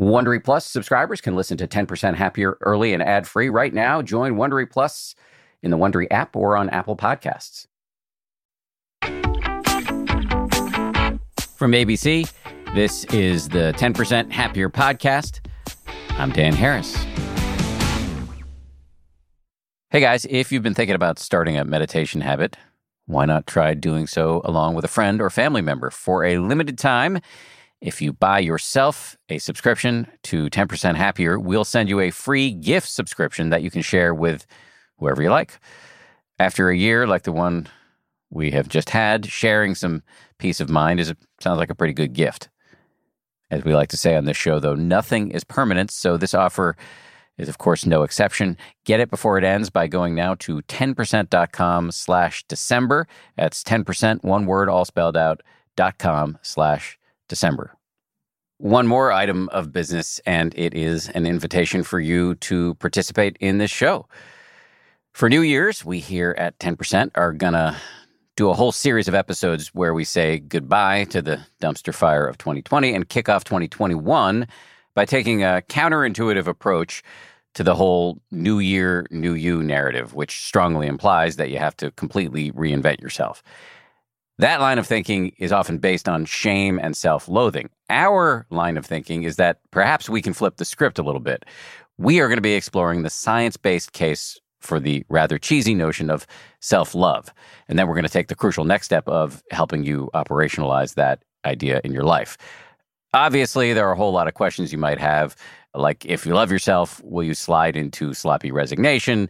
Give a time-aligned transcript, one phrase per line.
[0.00, 4.00] Wondery Plus subscribers can listen to 10% Happier early and ad free right now.
[4.00, 5.14] Join Wondery Plus
[5.62, 7.66] in the Wondery app or on Apple Podcasts.
[11.54, 12.32] From ABC,
[12.74, 15.40] this is the 10% Happier podcast.
[16.12, 16.96] I'm Dan Harris.
[19.90, 22.56] Hey guys, if you've been thinking about starting a meditation habit,
[23.04, 26.78] why not try doing so along with a friend or family member for a limited
[26.78, 27.20] time?
[27.80, 32.88] If you buy yourself a subscription to 10% Happier, we'll send you a free gift
[32.88, 34.46] subscription that you can share with
[34.98, 35.58] whoever you like.
[36.38, 37.68] After a year like the one
[38.28, 40.02] we have just had, sharing some
[40.38, 42.50] peace of mind is sounds like a pretty good gift.
[43.50, 46.76] As we like to say on this show, though, nothing is permanent, so this offer
[47.38, 48.58] is of course no exception.
[48.84, 53.08] Get it before it ends by going now to 10%.com slash December.
[53.36, 55.40] That's 10%, one word, all spelled out,
[55.76, 56.98] dot com slash
[57.30, 57.74] December.
[58.58, 63.56] One more item of business, and it is an invitation for you to participate in
[63.56, 64.06] this show.
[65.12, 67.74] For New Year's, we here at 10% are going to
[68.36, 72.36] do a whole series of episodes where we say goodbye to the dumpster fire of
[72.36, 74.46] 2020 and kick off 2021
[74.94, 77.02] by taking a counterintuitive approach
[77.54, 81.90] to the whole new year, new you narrative, which strongly implies that you have to
[81.92, 83.42] completely reinvent yourself.
[84.40, 87.68] That line of thinking is often based on shame and self loathing.
[87.90, 91.44] Our line of thinking is that perhaps we can flip the script a little bit.
[91.98, 96.08] We are going to be exploring the science based case for the rather cheesy notion
[96.08, 96.26] of
[96.60, 97.28] self love.
[97.68, 101.22] And then we're going to take the crucial next step of helping you operationalize that
[101.44, 102.38] idea in your life.
[103.12, 105.36] Obviously, there are a whole lot of questions you might have,
[105.74, 109.28] like if you love yourself, will you slide into sloppy resignation?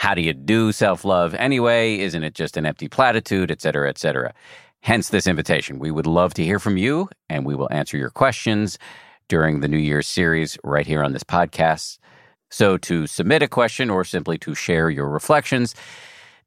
[0.00, 1.98] How do you do self love anyway?
[1.98, 4.32] Isn't it just an empty platitude, et cetera, et cetera?
[4.80, 5.78] Hence this invitation.
[5.78, 8.78] We would love to hear from you, and we will answer your questions
[9.28, 11.98] during the New Year's series right here on this podcast.
[12.48, 15.74] So, to submit a question or simply to share your reflections,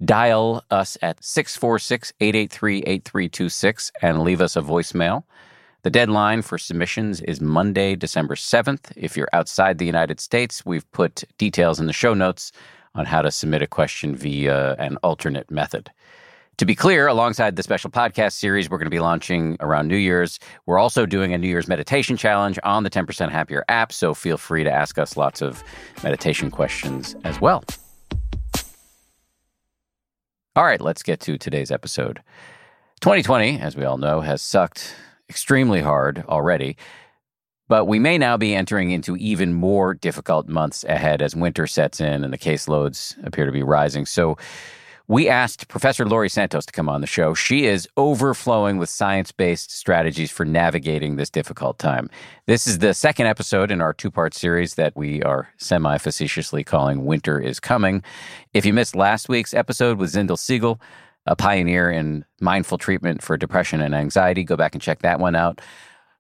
[0.04, 5.25] dial us at 646 883 8326 and leave us a voicemail.
[5.84, 8.92] The deadline for submissions is Monday, December 7th.
[8.96, 12.52] If you're outside the United States, we've put details in the show notes
[12.96, 15.92] on how to submit a question via an alternate method.
[16.58, 19.98] To be clear, alongside the special podcast series we're going to be launching around New
[19.98, 23.92] Year's, we're also doing a New Year's meditation challenge on the 10% Happier app.
[23.92, 25.64] So feel free to ask us lots of
[26.04, 27.64] meditation questions as well.
[30.56, 32.22] All right, let's get to today's episode.
[33.02, 34.94] 2020, as we all know, has sucked
[35.28, 36.78] extremely hard already.
[37.68, 42.01] But we may now be entering into even more difficult months ahead as winter sets
[42.01, 44.06] in and the caseloads appear to be rising.
[44.06, 44.38] So
[45.07, 47.34] we asked Professor Laurie Santos to come on the show.
[47.34, 52.09] She is overflowing with science based strategies for navigating this difficult time.
[52.46, 56.63] This is the second episode in our two part series that we are semi facetiously
[56.63, 58.01] calling Winter is Coming.
[58.53, 60.80] If you missed last week's episode with Zindel Segal,
[61.25, 65.35] a pioneer in mindful treatment for depression and anxiety, go back and check that one
[65.35, 65.59] out.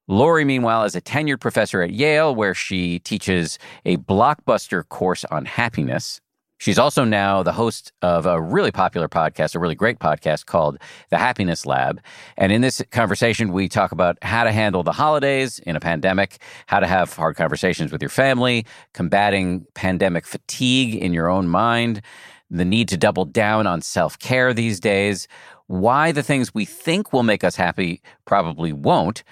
[0.07, 5.45] Laurie, meanwhile, is a tenured professor at Yale, where she teaches a blockbuster course on
[5.45, 6.19] happiness.
[6.57, 10.77] She's also now the host of a really popular podcast, a really great podcast called
[11.09, 12.01] The Happiness Lab.
[12.37, 16.37] And in this conversation, we talk about how to handle the holidays in a pandemic,
[16.67, 22.01] how to have hard conversations with your family, combating pandemic fatigue in your own mind,
[22.49, 25.29] the need to double down on self care these days,
[25.67, 29.23] why the things we think will make us happy probably won't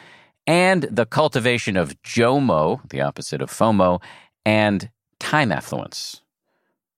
[0.48, 4.02] and the cultivation of JOMO, the opposite of FOMO,
[4.46, 6.22] and time affluence.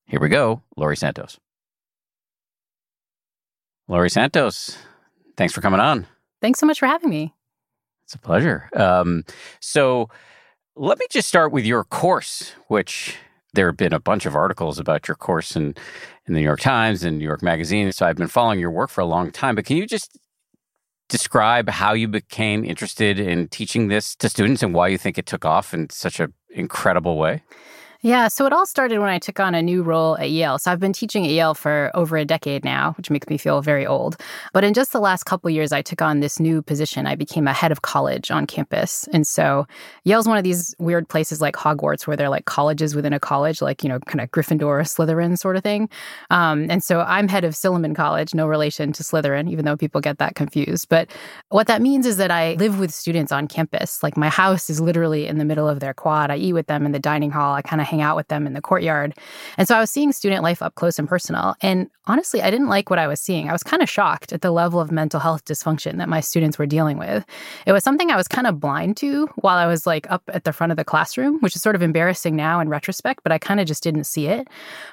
[0.05, 1.39] Here we go, Laurie Santos.
[3.87, 4.77] Laurie Santos,
[5.35, 6.07] thanks for coming on.
[6.41, 7.33] Thanks so much for having me.
[8.05, 8.69] It's a pleasure.
[8.75, 9.23] Um,
[9.59, 10.09] so,
[10.75, 13.15] let me just start with your course, which
[13.53, 15.75] there have been a bunch of articles about your course in,
[16.27, 17.91] in the New York Times and New York Magazine.
[17.91, 19.55] So I've been following your work for a long time.
[19.55, 20.17] But can you just
[21.09, 25.25] describe how you became interested in teaching this to students and why you think it
[25.25, 27.43] took off in such an incredible way?
[28.05, 30.59] Yeah, so it all started when I took on a new role at Yale.
[30.59, 33.61] So I've been teaching at Yale for over a decade now, which makes me feel
[33.61, 34.17] very old.
[34.51, 37.07] But in just the last couple years, I took on this new position.
[37.07, 39.07] I became a head of college on campus.
[39.13, 39.65] And so
[40.03, 43.61] Yale's one of these weird places like Hogwarts where they're like colleges within a college,
[43.61, 45.89] like, you know, kind of Gryffindor, Slytherin sort of thing.
[46.29, 50.01] Um, and so I'm head of Silliman College, no relation to Slytherin, even though people
[50.01, 50.89] get that confused.
[50.89, 51.09] But
[51.51, 54.03] what that means is that I live with students on campus.
[54.03, 56.31] Like my house is literally in the middle of their quad.
[56.31, 57.53] I eat with them in the dining hall.
[57.53, 59.13] I kind of hang out with them in the courtyard.
[59.57, 61.55] And so I was seeing student life up close and personal.
[61.61, 63.49] And honestly, I didn't like what I was seeing.
[63.49, 66.57] I was kind of shocked at the level of mental health dysfunction that my students
[66.57, 67.23] were dealing with.
[67.67, 70.43] It was something I was kind of blind to while I was like up at
[70.43, 73.37] the front of the classroom, which is sort of embarrassing now in retrospect, but I
[73.37, 74.47] kind of just didn't see it.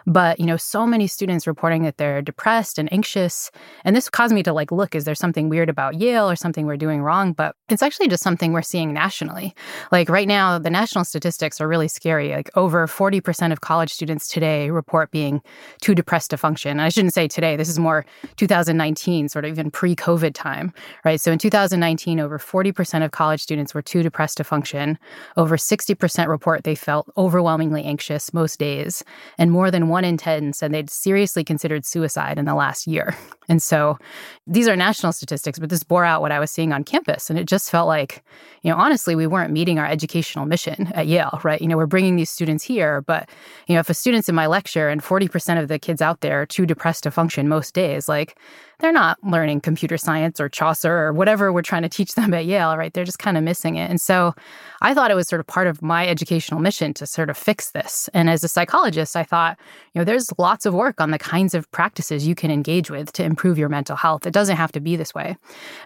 [0.06, 3.50] But, you know, so many students reporting that they're depressed and anxious.
[3.84, 6.66] And this caused me to like look, is there something weird about Yale or something
[6.66, 7.32] we're doing wrong?
[7.32, 9.54] But it's actually just something we're seeing nationally.
[9.90, 12.30] Like right now, the national statistics are really scary.
[12.30, 15.40] Like over 40% of college students today report being
[15.80, 16.72] too depressed to function.
[16.72, 18.04] And I shouldn't say today, this is more
[18.36, 20.72] 2019, sort of even pre COVID time,
[21.04, 21.20] right?
[21.20, 24.98] So in 2019, over 40% of college students were too depressed to function.
[25.36, 29.04] Over 60% report they felt overwhelmingly anxious most days.
[29.38, 33.16] And more than one in 10 said they'd seriously considered suicide in the last year.
[33.50, 33.98] And so
[34.46, 37.28] these are national statistics, but this bore out what I was seeing on campus.
[37.28, 38.22] And it just felt like,
[38.62, 41.60] you know, honestly, we weren't meeting our educational mission at Yale, right?
[41.60, 43.28] You know, we're bringing these students here, but,
[43.66, 46.42] you know, if a student's in my lecture and 40% of the kids out there
[46.42, 48.38] are too depressed to function most days, like,
[48.80, 52.46] they're not learning computer science or Chaucer or whatever we're trying to teach them at
[52.46, 52.92] Yale, right?
[52.92, 53.90] They're just kind of missing it.
[53.90, 54.34] And so
[54.82, 57.70] I thought it was sort of part of my educational mission to sort of fix
[57.72, 58.08] this.
[58.14, 59.58] And as a psychologist, I thought,
[59.94, 63.12] you know, there's lots of work on the kinds of practices you can engage with
[63.12, 64.26] to improve your mental health.
[64.26, 65.36] It doesn't have to be this way.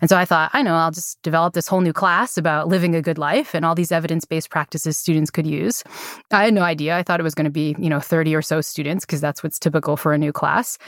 [0.00, 2.94] And so I thought, I know, I'll just develop this whole new class about living
[2.94, 5.82] a good life and all these evidence-based practices students could use.
[6.30, 6.96] I had no idea.
[6.96, 9.42] I thought it was going to be, you know, 30 or so students because that's
[9.42, 10.78] what's typical for a new class.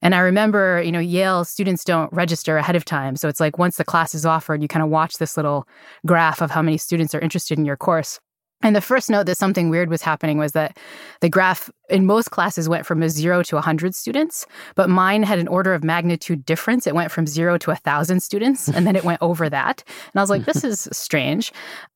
[0.00, 3.16] And I remember, you know, Yale students don't register ahead of time.
[3.16, 5.68] So it's like once the class is offered, you kind of watch this little
[6.06, 8.18] graph of how many students are interested in your course.
[8.62, 10.78] And the first note that something weird was happening was that
[11.20, 14.46] the graph in most classes went from a zero to 100 students,
[14.76, 16.86] but mine had an order of magnitude difference.
[16.86, 19.82] It went from zero to 1,000 students, and then it went over that.
[19.86, 21.52] And I was like, this is strange.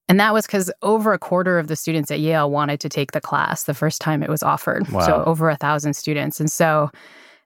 [0.09, 3.13] And that was because over a quarter of the students at Yale wanted to take
[3.13, 4.89] the class the first time it was offered.
[4.89, 5.07] Wow.
[5.07, 6.41] So over a thousand students.
[6.41, 6.91] And so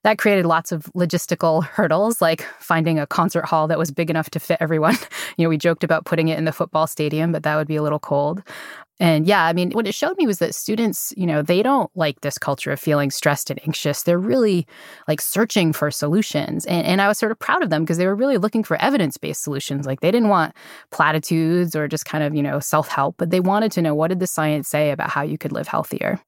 [0.02, 4.30] that created lots of logistical hurdles, like finding a concert hall that was big enough
[4.30, 4.96] to fit everyone.
[5.36, 7.76] you know, we joked about putting it in the football stadium, but that would be
[7.76, 8.42] a little cold.
[9.00, 11.90] And yeah, I mean, what it showed me was that students, you know, they don't
[11.96, 14.02] like this culture of feeling stressed and anxious.
[14.02, 14.66] They're really
[15.08, 16.66] like searching for solutions.
[16.66, 18.76] And, and I was sort of proud of them because they were really looking for
[18.76, 19.86] evidence based solutions.
[19.86, 20.54] Like they didn't want
[20.90, 24.08] platitudes or just kind of, you know, self help, but they wanted to know what
[24.08, 26.20] did the science say about how you could live healthier.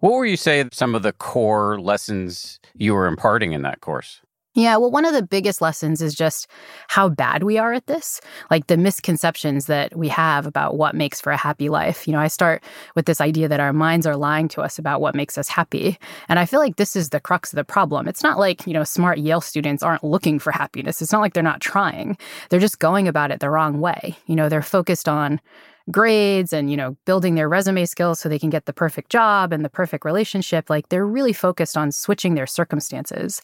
[0.00, 4.20] What were you say some of the core lessons you were imparting in that course?
[4.58, 6.48] Yeah, well, one of the biggest lessons is just
[6.88, 8.20] how bad we are at this,
[8.50, 12.08] like the misconceptions that we have about what makes for a happy life.
[12.08, 12.64] You know, I start
[12.96, 15.96] with this idea that our minds are lying to us about what makes us happy.
[16.28, 18.08] And I feel like this is the crux of the problem.
[18.08, 21.00] It's not like, you know, smart Yale students aren't looking for happiness.
[21.00, 22.18] It's not like they're not trying.
[22.50, 24.16] They're just going about it the wrong way.
[24.26, 25.40] You know, they're focused on
[25.90, 29.52] grades and you know building their resume skills so they can get the perfect job
[29.52, 33.40] and the perfect relationship like they're really focused on switching their circumstances.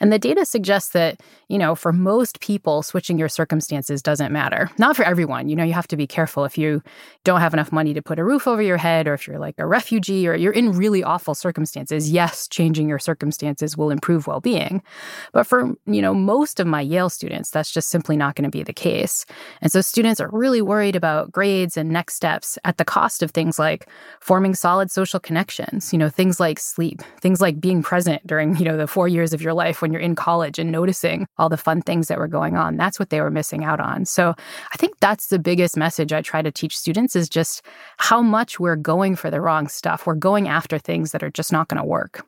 [0.00, 4.70] And the data suggests that you know for most people switching your circumstances doesn't matter.
[4.78, 6.44] Not for everyone you know you have to be careful.
[6.44, 6.82] If you
[7.24, 9.56] don't have enough money to put a roof over your head or if you're like
[9.58, 14.82] a refugee or you're in really awful circumstances yes changing your circumstances will improve well-being.
[15.32, 18.56] But for you know most of my Yale students that's just simply not going to
[18.56, 19.26] be the case.
[19.60, 23.30] And so students are really worried about grades and next steps at the cost of
[23.30, 23.88] things like
[24.20, 28.64] forming solid social connections, you know, things like sleep, things like being present during, you
[28.64, 31.56] know, the 4 years of your life when you're in college and noticing all the
[31.56, 32.76] fun things that were going on.
[32.76, 34.04] That's what they were missing out on.
[34.04, 34.34] So,
[34.72, 37.62] I think that's the biggest message I try to teach students is just
[37.96, 40.06] how much we're going for the wrong stuff.
[40.06, 42.24] We're going after things that are just not going to work.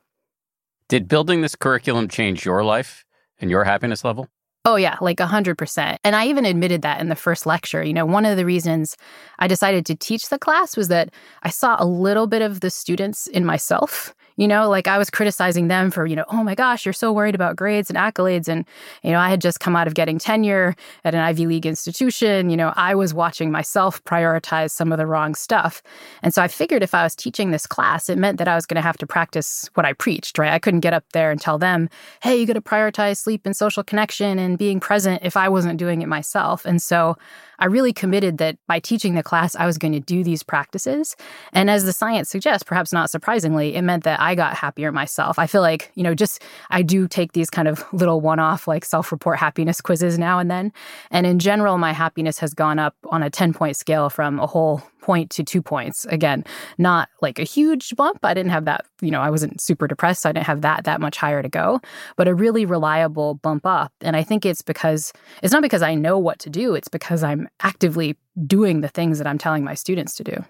[0.87, 3.05] Did building this curriculum change your life
[3.39, 4.27] and your happiness level?
[4.63, 5.97] Oh, yeah, like 100%.
[6.03, 7.83] And I even admitted that in the first lecture.
[7.83, 8.95] You know, one of the reasons
[9.39, 11.09] I decided to teach the class was that
[11.41, 14.13] I saw a little bit of the students in myself.
[14.41, 17.13] You know, like I was criticizing them for, you know, oh my gosh, you're so
[17.13, 18.47] worried about grades and accolades.
[18.47, 18.65] And,
[19.03, 22.49] you know, I had just come out of getting tenure at an Ivy League institution.
[22.49, 25.83] You know, I was watching myself prioritize some of the wrong stuff.
[26.23, 28.65] And so I figured if I was teaching this class, it meant that I was
[28.65, 30.51] going to have to practice what I preached, right?
[30.51, 31.87] I couldn't get up there and tell them,
[32.23, 35.77] hey, you got to prioritize sleep and social connection and being present if I wasn't
[35.77, 36.65] doing it myself.
[36.65, 37.15] And so
[37.61, 41.15] I really committed that by teaching the class, I was going to do these practices.
[41.53, 45.37] And as the science suggests, perhaps not surprisingly, it meant that I got happier myself.
[45.39, 48.67] I feel like, you know, just I do take these kind of little one off,
[48.67, 50.71] like self report happiness quizzes now and then.
[51.09, 54.47] And in general, my happiness has gone up on a 10 point scale from a
[54.47, 56.05] whole point to two points.
[56.05, 56.45] Again,
[56.77, 58.19] not like a huge bump.
[58.23, 60.21] I didn't have that, you know, I wasn't super depressed.
[60.21, 61.81] So I didn't have that that much higher to go,
[62.15, 63.91] but a really reliable bump up.
[64.01, 65.11] And I think it's because
[65.41, 69.17] it's not because I know what to do, it's because I'm actively doing the things
[69.17, 70.45] that I'm telling my students to do.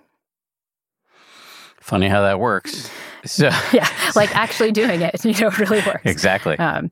[1.81, 2.89] Funny how that works.
[3.25, 6.05] So yeah, like actually doing it, you know, really works.
[6.05, 6.57] Exactly.
[6.57, 6.91] Um,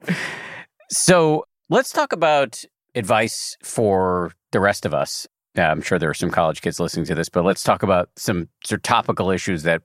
[0.89, 2.63] so let's talk about
[2.95, 5.27] advice for the rest of us.
[5.55, 8.49] I'm sure there are some college kids listening to this, but let's talk about some
[8.63, 9.81] sort of topical issues that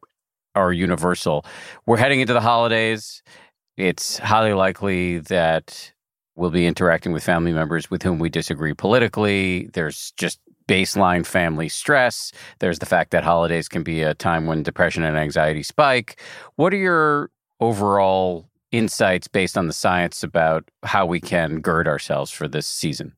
[0.55, 1.45] are universal.
[1.87, 3.23] We're heading into the holidays.
[3.77, 5.93] It's highly likely that
[6.37, 9.69] we'll be interacting with family members with whom we disagree politically.
[9.73, 12.33] There's just baseline family stress.
[12.59, 16.21] There's the fact that holidays can be a time when depression and anxiety spike.
[16.57, 17.31] What are your
[17.61, 23.15] overall insights based on the science about how we can gird ourselves for this season?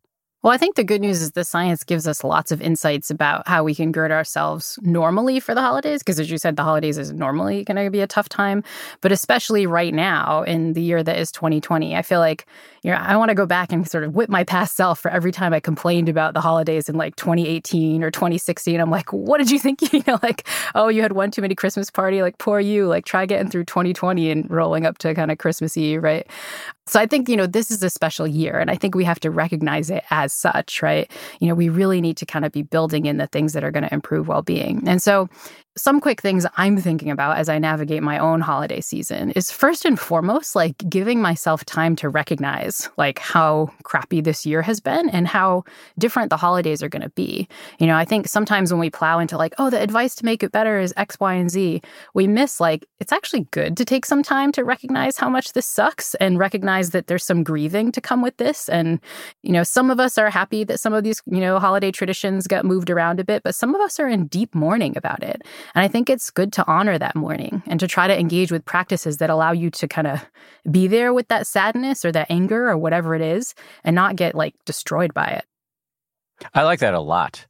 [0.46, 3.48] Well, I think the good news is the science gives us lots of insights about
[3.48, 6.04] how we can gird ourselves normally for the holidays.
[6.04, 8.62] Because as you said, the holidays is normally going to be a tough time.
[9.00, 12.46] But especially right now in the year that is 2020, I feel like
[12.86, 15.10] you know, I want to go back and sort of whip my past self for
[15.10, 18.80] every time I complained about the holidays in like 2018 or 2016.
[18.80, 19.80] I'm like, what did you think?
[19.96, 22.20] You know, like, oh, you had one too many Christmas party.
[22.20, 22.86] Like, poor you.
[22.86, 26.26] Like, try getting through 2020 and rolling up to kind of Christmas Eve, right?
[26.88, 28.58] So I think, you know, this is a special year.
[28.58, 31.10] And I think we have to recognize it as such, right?
[31.40, 33.72] You know, we really need to kind of be building in the things that are
[33.72, 34.82] going to improve well being.
[34.86, 35.28] And so,
[35.76, 39.84] some quick things I'm thinking about as I navigate my own holiday season is first
[39.84, 45.10] and foremost, like giving myself time to recognize like how crappy this year has been
[45.10, 45.64] and how
[45.98, 47.46] different the holidays are going to be.
[47.78, 50.42] You know, I think sometimes when we plow into like, oh, the advice to make
[50.42, 51.82] it better is X, Y, and Z,
[52.14, 55.66] we miss like it's actually good to take some time to recognize how much this
[55.66, 58.70] sucks and recognize that there's some grieving to come with this.
[58.70, 58.98] And,
[59.42, 62.46] you know, some of us are happy that some of these, you know, holiday traditions
[62.46, 65.42] got moved around a bit, but some of us are in deep mourning about it.
[65.74, 68.64] And I think it's good to honor that mourning and to try to engage with
[68.64, 70.24] practices that allow you to kind of
[70.70, 73.54] be there with that sadness or that anger or whatever it is
[73.84, 75.44] and not get like destroyed by it.
[76.54, 77.46] I like that a lot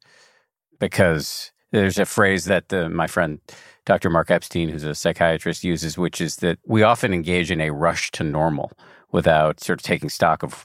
[0.79, 3.41] because there's a phrase that the, my friend
[3.85, 4.11] Dr.
[4.11, 8.11] Mark Epstein, who's a psychiatrist, uses, which is that we often engage in a rush
[8.13, 8.73] to normal
[9.13, 10.65] without sort of taking stock of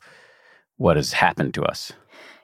[0.77, 1.93] what has happened to us.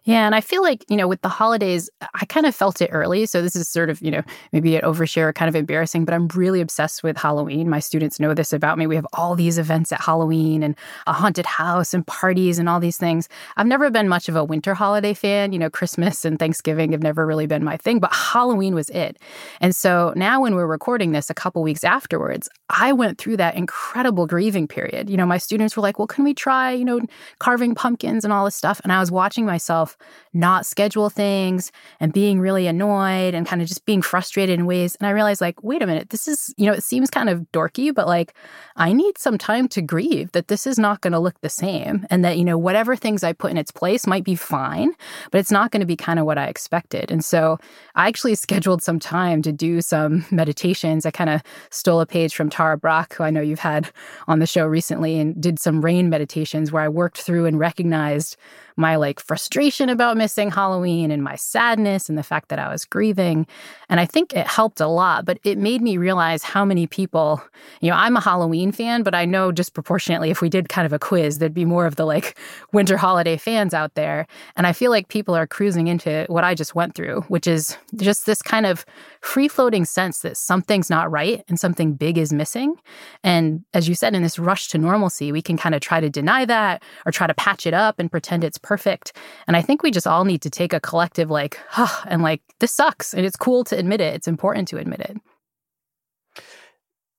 [0.07, 2.89] Yeah, and I feel like, you know, with the holidays, I kind of felt it
[2.93, 3.25] early.
[3.25, 4.21] So this is sort of, you know,
[4.53, 7.69] maybe an overshare, kind of embarrassing, but I'm really obsessed with Halloween.
[7.69, 8.87] My students know this about me.
[8.87, 12.79] We have all these events at Halloween and a haunted house and parties and all
[12.79, 13.27] these things.
[13.57, 15.51] I've never been much of a winter holiday fan.
[15.51, 19.17] You know, Christmas and Thanksgiving have never really been my thing, but Halloween was it.
[19.59, 23.55] And so now when we're recording this a couple weeks afterwards, I went through that
[23.55, 25.09] incredible grieving period.
[25.09, 27.01] You know, my students were like, well, can we try, you know,
[27.39, 28.79] carving pumpkins and all this stuff?
[28.85, 29.96] And I was watching myself
[30.33, 34.95] not schedule things and being really annoyed and kind of just being frustrated in ways.
[34.95, 37.45] And I realized, like, wait a minute, this is, you know, it seems kind of
[37.51, 38.33] dorky, but like,
[38.75, 42.05] I need some time to grieve that this is not going to look the same
[42.09, 44.91] and that, you know, whatever things I put in its place might be fine,
[45.31, 47.11] but it's not going to be kind of what I expected.
[47.11, 47.57] And so
[47.95, 51.05] I actually scheduled some time to do some meditations.
[51.05, 53.89] I kind of stole a page from Tara Brach, who I know you've had
[54.27, 58.37] on the show recently, and did some rain meditations where I worked through and recognized
[58.77, 62.85] my like frustration about missing Halloween and my sadness and the fact that I was
[62.85, 63.47] grieving.
[63.89, 67.41] And I think it helped a lot, but it made me realize how many people,
[67.81, 70.93] you know, I'm a Halloween fan, but I know disproportionately if we did kind of
[70.93, 72.37] a quiz, there'd be more of the like
[72.71, 74.27] winter holiday fans out there.
[74.55, 77.77] And I feel like people are cruising into what I just went through, which is
[77.95, 78.85] just this kind of
[79.21, 82.75] free floating sense that something's not right and something big is missing.
[83.23, 86.09] And as you said, in this rush to normalcy, we can kind of try to
[86.09, 89.13] deny that or try to patch it up and pretend it's perfect.
[89.47, 92.41] And I think we just all need to take a collective, like, huh, and like,
[92.59, 93.13] this sucks.
[93.13, 94.13] And it's cool to admit it.
[94.13, 95.17] It's important to admit it.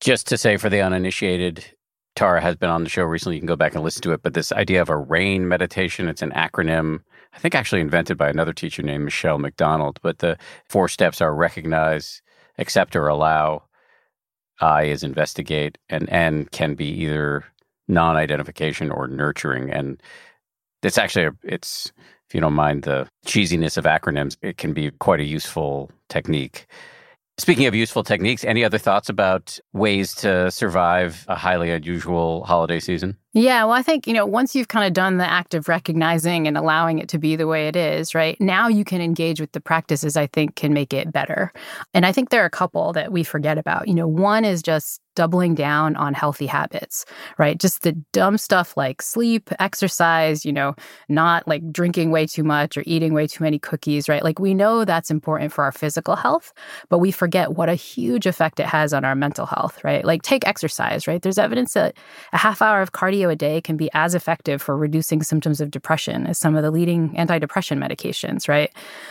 [0.01, 1.65] Just to say for the uninitiated,
[2.15, 3.37] Tara has been on the show recently.
[3.37, 4.23] You can go back and listen to it.
[4.23, 7.01] But this idea of a RAIN meditation, it's an acronym,
[7.33, 9.99] I think actually invented by another teacher named Michelle McDonald.
[10.03, 10.37] But the
[10.69, 12.21] four steps are recognize,
[12.59, 13.63] accept or allow.
[14.61, 17.45] I is investigate, and N can be either
[17.87, 19.71] non identification or nurturing.
[19.71, 20.03] And
[20.83, 21.93] it's actually a, it's
[22.29, 26.67] if you don't mind the cheesiness of acronyms, it can be quite a useful technique.
[27.39, 32.81] Speaking of useful techniques, any other thoughts about ways to survive a highly unusual holiday
[32.81, 33.17] season?
[33.33, 36.49] Yeah, well, I think, you know, once you've kind of done the act of recognizing
[36.49, 38.37] and allowing it to be the way it is, right?
[38.41, 41.53] Now you can engage with the practices I think can make it better.
[41.95, 43.87] And I think there are a couple that we forget about.
[43.87, 47.05] You know, one is just doubling down on healthy habits,
[47.39, 47.59] right?
[47.59, 50.77] Just the dumb stuff like sleep, exercise, you know,
[51.09, 54.23] not like drinking way too much or eating way too many cookies, right?
[54.23, 56.53] Like we know that's important for our physical health,
[56.89, 60.05] but we forget what a huge effect it has on our mental health, right?
[60.05, 61.21] Like take exercise, right?
[61.21, 61.97] There's evidence that
[62.33, 65.73] a half hour of cardio a day can be as effective for reducing symptoms of
[65.73, 68.71] depression as some of the leading antidepressant medications, right?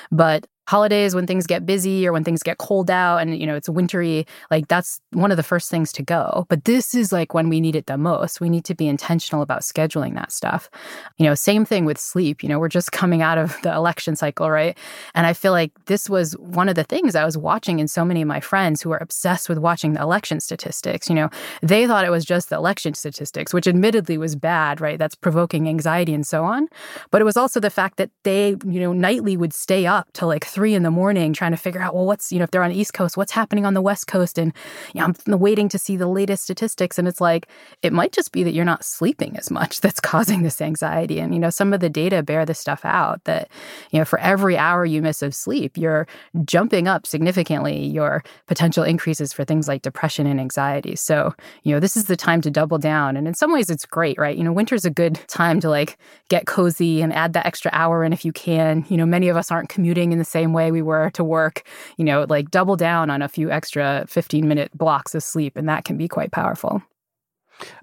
[0.09, 3.55] But holidays when things get busy or when things get cold out and you know
[3.55, 6.45] it's wintry like that's one of the first things to go.
[6.49, 8.41] But this is like when we need it the most.
[8.41, 10.69] We need to be intentional about scheduling that stuff.
[11.17, 12.43] You know same thing with sleep.
[12.43, 14.77] You know we're just coming out of the election cycle right?
[15.15, 18.03] And i feel like this was one of the things i was watching in so
[18.03, 21.09] many of my friends who are obsessed with watching the election statistics.
[21.09, 21.29] You know
[21.61, 24.99] they thought it was just the election statistics which admittedly was bad right?
[24.99, 26.67] That's provoking anxiety and so on.
[27.11, 30.27] But it was also the fact that they you know nightly would stay up till
[30.27, 32.63] like three in the morning trying to figure out, well, what's, you know, if they're
[32.63, 34.39] on the East Coast, what's happening on the West Coast?
[34.39, 34.51] And
[34.95, 36.97] you know, I'm waiting to see the latest statistics.
[36.97, 37.47] And it's like,
[37.83, 41.19] it might just be that you're not sleeping as much that's causing this anxiety.
[41.19, 43.51] And, you know, some of the data bear this stuff out that,
[43.91, 46.07] you know, for every hour you miss of sleep, you're
[46.43, 50.95] jumping up significantly your potential increases for things like depression and anxiety.
[50.95, 53.15] So, you know, this is the time to double down.
[53.15, 54.35] And in some ways, it's great, right?
[54.35, 55.99] You know, winter's a good time to like
[56.29, 58.83] get cozy and add that extra hour in if you can.
[58.89, 61.63] You know, many of us aren't commuting in the same way we were to work,
[61.97, 65.55] you know, like double down on a few extra 15 minute blocks of sleep.
[65.55, 66.81] And that can be quite powerful.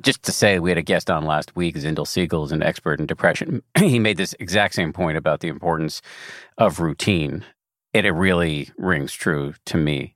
[0.02, 3.00] Just to say, we had a guest on last week, Zindel Segal is an expert
[3.00, 3.62] in depression.
[3.78, 6.00] he made this exact same point about the importance
[6.58, 7.44] of routine.
[7.92, 10.14] And it really rings true to me.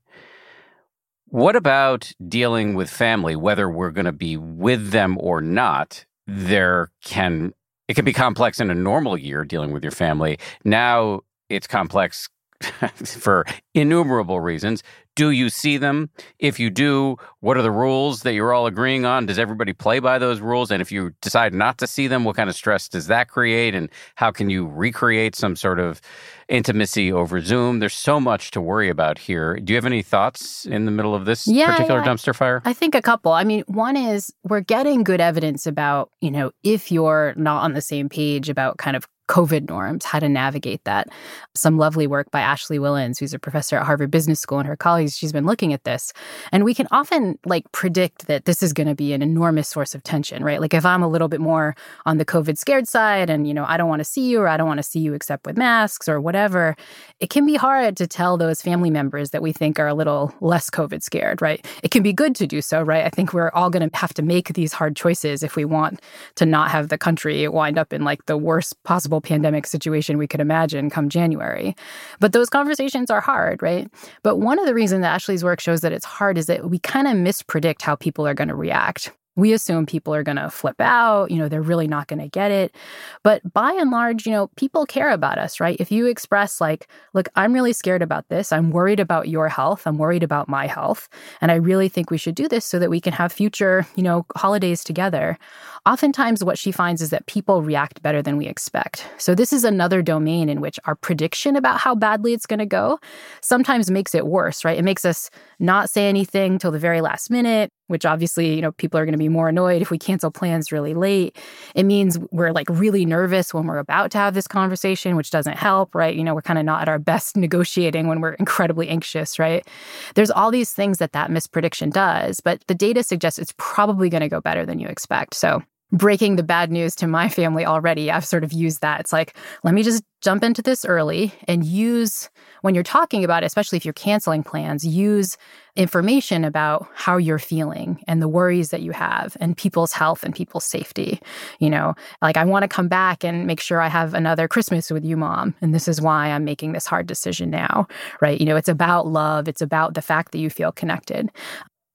[1.26, 6.05] What about dealing with family, whether we're going to be with them or not?
[6.26, 7.52] There can
[7.87, 10.38] it can be complex in a normal year dealing with your family.
[10.64, 12.28] Now it's complex
[13.05, 14.83] for innumerable reasons.
[15.15, 16.11] Do you see them?
[16.38, 19.27] If you do, what are the rules that you're all agreeing on?
[19.27, 20.71] Does everybody play by those rules?
[20.71, 23.75] And if you decide not to see them, what kind of stress does that create?
[23.75, 26.00] And how can you recreate some sort of
[26.49, 27.81] intimacy over Zoom?
[27.81, 29.57] There's so much to worry about here.
[29.57, 32.07] Do you have any thoughts in the middle of this yeah, particular yeah.
[32.07, 32.62] dumpster fire?
[32.65, 33.33] I think a couple.
[33.33, 37.73] I mean, one is we're getting good evidence about, you know, if you're not on
[37.73, 41.08] the same page about kind of COVID norms, how to navigate that.
[41.54, 44.76] Some lovely work by Ashley Whillans, who's a professor at Harvard Business School, and her
[44.76, 46.12] colleagues, she's been looking at this.
[46.50, 49.94] And we can often like predict that this is going to be an enormous source
[49.94, 50.61] of tension, right?
[50.61, 53.64] Like if I'm a little bit more on the COVID scared side and, you know,
[53.66, 55.56] I don't want to see you or I don't want to see you except with
[55.56, 56.75] masks or whatever,
[57.20, 60.35] it can be hard to tell those family members that we think are a little
[60.40, 61.66] less COVID scared, right?
[61.82, 63.04] It can be good to do so, right?
[63.04, 66.00] I think we're all going to have to make these hard choices if we want
[66.36, 70.26] to not have the country wind up in like the worst possible pandemic situation we
[70.26, 71.75] could imagine come January.
[72.21, 73.89] But those conversations are hard, right?
[74.23, 76.78] But one of the reasons that Ashley's work shows that it's hard is that we
[76.78, 80.51] kind of mispredict how people are going to react we assume people are going to
[80.51, 82.75] flip out, you know, they're really not going to get it.
[83.23, 85.77] But by and large, you know, people care about us, right?
[85.79, 89.87] If you express, like, look, I'm really scared about this, I'm worried about your health,
[89.87, 91.09] I'm worried about my health,
[91.41, 94.03] and I really think we should do this so that we can have future, you
[94.03, 95.39] know, holidays together.
[95.87, 99.07] Oftentimes, what she finds is that people react better than we expect.
[99.19, 102.67] So, this is another domain in which our prediction about how badly it's going to
[102.67, 102.99] go
[103.41, 104.77] sometimes makes it worse, right?
[104.77, 108.73] It makes us not say anything till the very last minute which obviously, you know,
[108.73, 111.37] people are going to be more annoyed if we cancel plans really late.
[111.75, 115.57] It means we're like really nervous when we're about to have this conversation, which doesn't
[115.57, 116.15] help, right?
[116.15, 119.67] You know, we're kind of not at our best negotiating when we're incredibly anxious, right?
[120.15, 124.21] There's all these things that that misprediction does, but the data suggests it's probably going
[124.21, 125.35] to go better than you expect.
[125.35, 129.01] So, breaking the bad news to my family already, I've sort of used that.
[129.01, 132.29] It's like, let me just jump into this early and use,
[132.63, 135.39] when you're talking about it, especially if you're canceling plans, use
[135.77, 140.35] information about how you're feeling and the worries that you have and people's health and
[140.35, 141.21] people's safety.
[141.61, 144.91] You know, like I want to come back and make sure I have another Christmas
[144.91, 145.55] with you, mom.
[145.63, 147.87] And this is why I'm making this hard decision now,
[148.21, 148.39] right?
[148.39, 151.31] You know, it's about love, it's about the fact that you feel connected.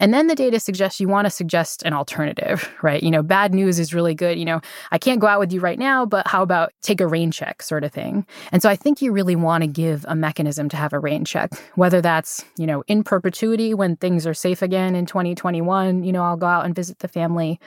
[0.04, 3.02] And then the data suggests you want to suggest an alternative, right?
[3.02, 4.38] You know, bad news is really good.
[4.38, 4.60] You know,
[4.92, 7.64] I can't go out with you right now, but how about take a rain check
[7.64, 8.26] sort of thing?
[8.52, 11.24] And so I think you really want to give a mechanism to have a rain
[11.24, 16.12] check, whether that's, you know, in perpetuity when things are safe again in 2021, you
[16.12, 17.58] know, I'll go out and visit the family,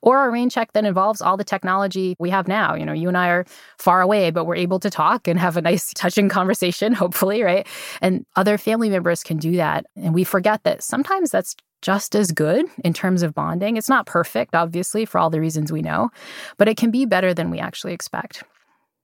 [0.00, 2.74] or a rain check that involves all the technology we have now.
[2.74, 3.44] You know, you and I are
[3.76, 7.66] far away, but we're able to talk and have a nice, touching conversation, hopefully, right?
[8.00, 9.84] And other family members can do that.
[9.94, 13.76] And we forget that sometimes that's just as good in terms of bonding.
[13.76, 16.10] It's not perfect, obviously, for all the reasons we know,
[16.56, 18.44] but it can be better than we actually expect.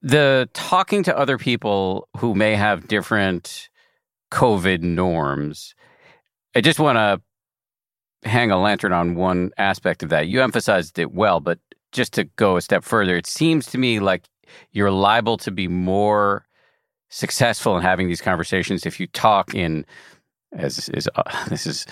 [0.01, 3.69] The talking to other people who may have different
[4.31, 5.75] COVID norms,
[6.55, 7.21] I just want to
[8.27, 10.27] hang a lantern on one aspect of that.
[10.27, 11.59] You emphasized it well, but
[11.91, 14.25] just to go a step further, it seems to me like
[14.71, 16.45] you're liable to be more
[17.09, 19.85] successful in having these conversations if you talk in
[20.53, 21.85] as is uh, this is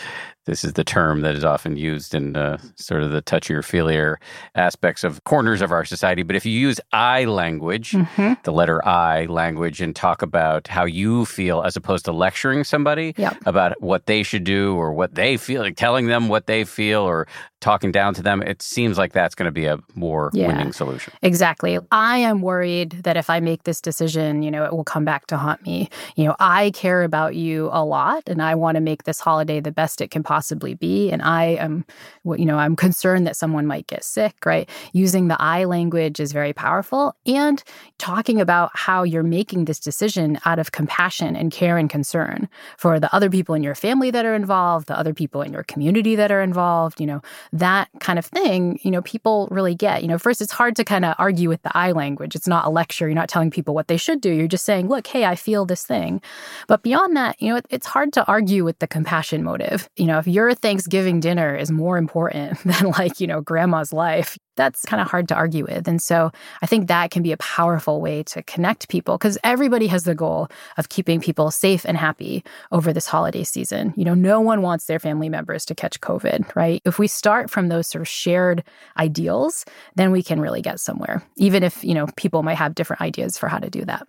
[0.47, 4.15] this is the term that is often used in uh, sort of the touchier feelier
[4.55, 6.23] aspects of corners of our society.
[6.23, 8.33] But if you use I language, mm-hmm.
[8.43, 13.13] the letter I language, and talk about how you feel as opposed to lecturing somebody
[13.17, 13.37] yep.
[13.45, 17.01] about what they should do or what they feel, like telling them what they feel
[17.01, 17.27] or
[17.59, 20.71] talking down to them, it seems like that's going to be a more yeah, winning
[20.71, 21.11] solution.
[21.23, 21.79] Exactly.
[21.91, 25.27] I am worried that if I make this decision, you know, it will come back
[25.27, 25.89] to haunt me.
[26.15, 29.59] You know, I care about you a lot and I want to make this holiday
[29.59, 30.36] the best it can possibly
[30.79, 31.11] be.
[31.11, 31.85] And I am,
[32.25, 34.69] you know, I'm concerned that someone might get sick, right?
[34.93, 37.15] Using the I language is very powerful.
[37.25, 37.63] And
[37.97, 42.99] talking about how you're making this decision out of compassion and care and concern for
[42.99, 46.15] the other people in your family that are involved, the other people in your community
[46.15, 47.21] that are involved, you know,
[47.53, 50.01] that kind of thing, you know, people really get.
[50.01, 52.35] You know, first, it's hard to kind of argue with the I language.
[52.35, 53.07] It's not a lecture.
[53.07, 54.31] You're not telling people what they should do.
[54.31, 56.21] You're just saying, look, hey, I feel this thing.
[56.67, 59.89] But beyond that, you know, it's hard to argue with the compassion motive.
[59.95, 64.37] You know, if your Thanksgiving dinner is more important than like, you know, grandma's life,
[64.55, 65.87] that's kind of hard to argue with.
[65.87, 69.87] And so I think that can be a powerful way to connect people because everybody
[69.87, 73.93] has the goal of keeping people safe and happy over this holiday season.
[73.95, 76.81] You know, no one wants their family members to catch COVID, right?
[76.85, 78.63] If we start from those sort of shared
[78.97, 79.63] ideals,
[79.95, 83.37] then we can really get somewhere, even if, you know, people might have different ideas
[83.37, 84.07] for how to do that.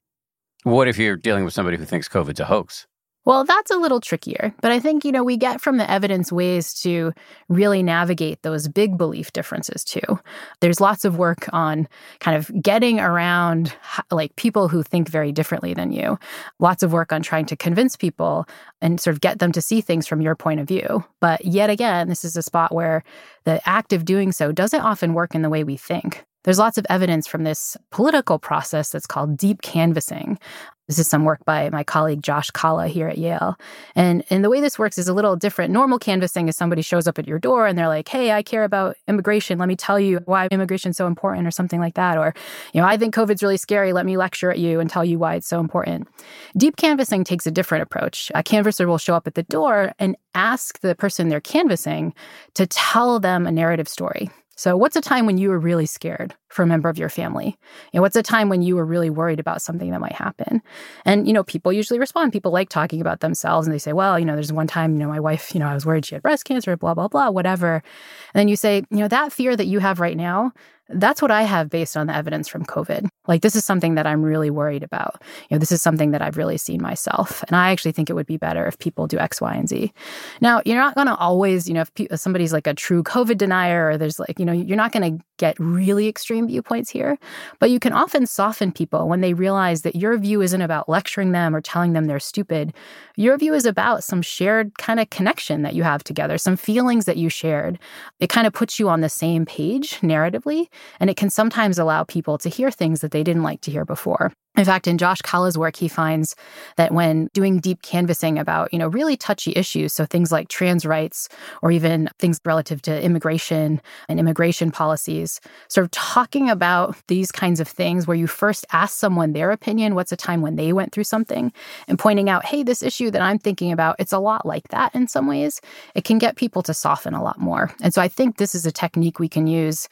[0.64, 2.86] What if you're dealing with somebody who thinks COVID's a hoax?
[3.28, 6.32] Well, that's a little trickier, but I think, you know, we get from the evidence
[6.32, 7.12] ways to
[7.50, 10.18] really navigate those big belief differences too.
[10.62, 11.88] There's lots of work on
[12.20, 13.76] kind of getting around
[14.10, 16.18] like people who think very differently than you.
[16.58, 18.46] Lots of work on trying to convince people
[18.80, 21.04] and sort of get them to see things from your point of view.
[21.20, 23.04] But yet again, this is a spot where
[23.44, 26.24] the act of doing so doesn't often work in the way we think.
[26.44, 30.38] There's lots of evidence from this political process that's called deep canvassing.
[30.86, 33.56] This is some work by my colleague Josh Kalla here at Yale.
[33.94, 35.70] And, and the way this works is a little different.
[35.70, 38.64] Normal canvassing is somebody shows up at your door and they're like, hey, I care
[38.64, 39.58] about immigration.
[39.58, 42.16] Let me tell you why immigration is so important or something like that.
[42.16, 42.32] Or,
[42.72, 43.92] you know, I think COVID's really scary.
[43.92, 46.08] Let me lecture at you and tell you why it's so important.
[46.56, 48.32] Deep canvassing takes a different approach.
[48.34, 52.14] A canvasser will show up at the door and ask the person they're canvassing
[52.54, 54.30] to tell them a narrative story.
[54.58, 57.56] So, what's a time when you were really scared for a member of your family?
[57.92, 60.60] You know, what's a time when you were really worried about something that might happen?
[61.04, 62.32] And, you know, people usually respond.
[62.32, 64.98] People like talking about themselves and they say, well, you know, there's one time, you
[64.98, 67.30] know, my wife, you know, I was worried she had breast cancer, blah, blah, blah,
[67.30, 67.74] whatever.
[67.74, 70.52] And then you say, you know, that fear that you have right now,
[70.90, 73.08] that's what I have based on the evidence from COVID.
[73.26, 75.22] Like, this is something that I'm really worried about.
[75.50, 77.44] You know, this is something that I've really seen myself.
[77.46, 79.92] And I actually think it would be better if people do X, Y, and Z.
[80.40, 83.02] Now, you're not going to always, you know, if, pe- if somebody's like a true
[83.02, 86.90] COVID denier or there's like, you know, you're not going to get really extreme viewpoints
[86.90, 87.18] here,
[87.60, 91.32] but you can often soften people when they realize that your view isn't about lecturing
[91.32, 92.74] them or telling them they're stupid.
[93.16, 97.04] Your view is about some shared kind of connection that you have together, some feelings
[97.04, 97.78] that you shared.
[98.18, 100.66] It kind of puts you on the same page narratively.
[101.00, 103.84] And it can sometimes allow people to hear things that they didn't like to hear
[103.84, 104.32] before.
[104.58, 106.34] In fact, in Josh Kalla's work, he finds
[106.76, 110.84] that when doing deep canvassing about, you know, really touchy issues, so things like trans
[110.84, 111.28] rights
[111.62, 117.60] or even things relative to immigration and immigration policies, sort of talking about these kinds
[117.60, 120.92] of things where you first ask someone their opinion, what's a time when they went
[120.92, 121.52] through something,
[121.86, 124.92] and pointing out, hey, this issue that I'm thinking about, it's a lot like that
[124.92, 125.60] in some ways,
[125.94, 127.70] it can get people to soften a lot more.
[127.80, 129.88] And so I think this is a technique we can use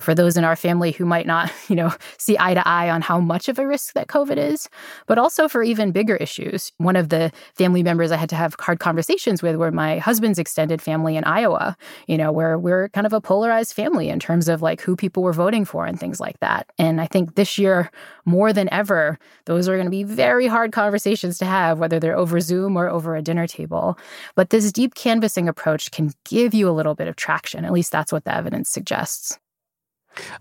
[0.00, 3.02] for those in our family who might not, you know, see eye to eye on
[3.02, 4.68] how much of a risk that COVID is,
[5.06, 6.72] but also for even bigger issues.
[6.78, 10.38] One of the family members I had to have hard conversations with were my husband's
[10.38, 14.48] extended family in Iowa, you know, where we're kind of a polarized family in terms
[14.48, 16.70] of like who people were voting for and things like that.
[16.78, 17.90] And I think this year,
[18.24, 22.16] more than ever, those are going to be very hard conversations to have, whether they're
[22.16, 23.98] over Zoom or over a dinner table.
[24.34, 27.64] But this deep canvassing approach can give you a little bit of traction.
[27.64, 29.38] At least that's what the evidence suggests.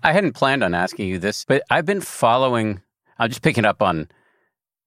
[0.03, 2.81] I hadn't planned on asking you this, but I've been following,
[3.17, 4.07] I'm just picking up on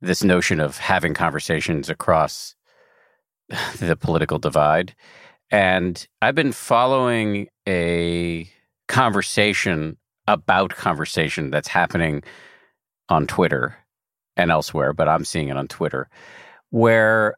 [0.01, 2.55] this notion of having conversations across
[3.79, 4.95] the political divide.
[5.51, 8.49] And I've been following a
[8.89, 12.23] conversation about conversation that's happening
[13.09, 13.77] on Twitter
[14.37, 16.09] and elsewhere, but I'm seeing it on Twitter,
[16.71, 17.37] where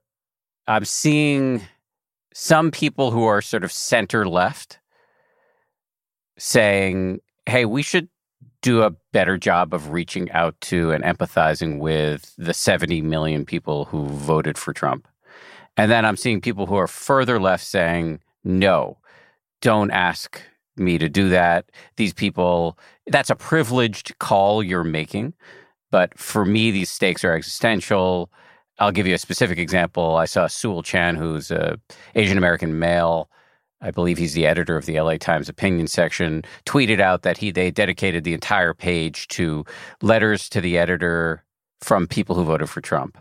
[0.67, 1.63] I'm seeing
[2.33, 4.79] some people who are sort of center left
[6.39, 8.09] saying hey, we should
[8.63, 13.85] do a better job of reaching out to and empathizing with the 70 million people
[13.85, 15.07] who voted for Trump.
[15.77, 18.99] And then I'm seeing people who are further left saying, no,
[19.61, 20.41] don't ask
[20.77, 21.71] me to do that.
[21.97, 25.35] These people, that's a privileged call you're making.
[25.91, 28.31] But for me, these stakes are existential.
[28.79, 30.17] I'll give you a specific example.
[30.17, 31.79] I saw Sewell Chan, who's a
[32.15, 33.29] Asian American male.
[33.85, 37.51] I believe he's the editor of the LA Times opinion section, tweeted out that he
[37.51, 39.65] they dedicated the entire page to
[40.01, 41.45] letters to the editor
[41.83, 43.19] from people who voted for Trump.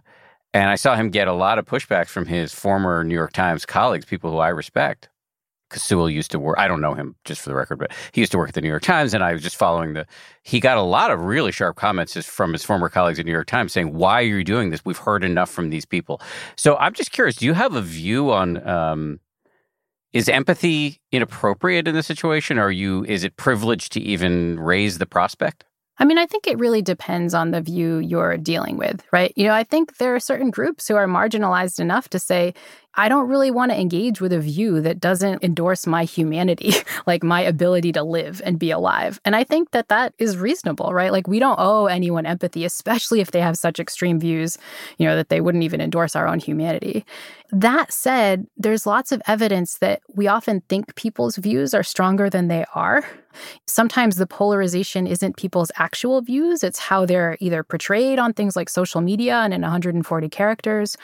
[0.54, 3.65] And I saw him get a lot of pushback from his former New York Times
[3.65, 5.10] colleagues, people who I respect.
[5.69, 8.21] Because Sewell used to work, I don't know him just for the record, but he
[8.21, 9.13] used to work at the New York Times.
[9.13, 10.06] And I was just following the,
[10.43, 13.47] he got a lot of really sharp comments from his former colleagues at New York
[13.47, 14.86] Times saying, why are you doing this?
[14.86, 16.21] We've heard enough from these people.
[16.56, 19.19] So I'm just curious, do you have a view on, um,
[20.13, 22.58] is empathy inappropriate in this situation?
[22.58, 25.65] Or are you, is it privileged to even raise the prospect?
[25.99, 29.32] I mean, I think it really depends on the view you're dealing with, right?
[29.36, 32.54] You know, I think there are certain groups who are marginalized enough to say,
[32.95, 36.73] I don't really want to engage with a view that doesn't endorse my humanity,
[37.08, 39.19] like my ability to live and be alive.
[39.25, 41.12] And I think that that is reasonable, right?
[41.12, 44.58] Like we don't owe anyone empathy, especially if they have such extreme views,
[44.97, 47.03] you know, that they wouldn't even endorse our own humanity.
[47.51, 52.47] That said, there's lots of evidence that we often think people's views are stronger than
[52.47, 53.06] they are.
[53.67, 58.69] Sometimes the polarization isn't people's actual views, it's how they're either portrayed on things like
[58.69, 60.97] social media and in 140 characters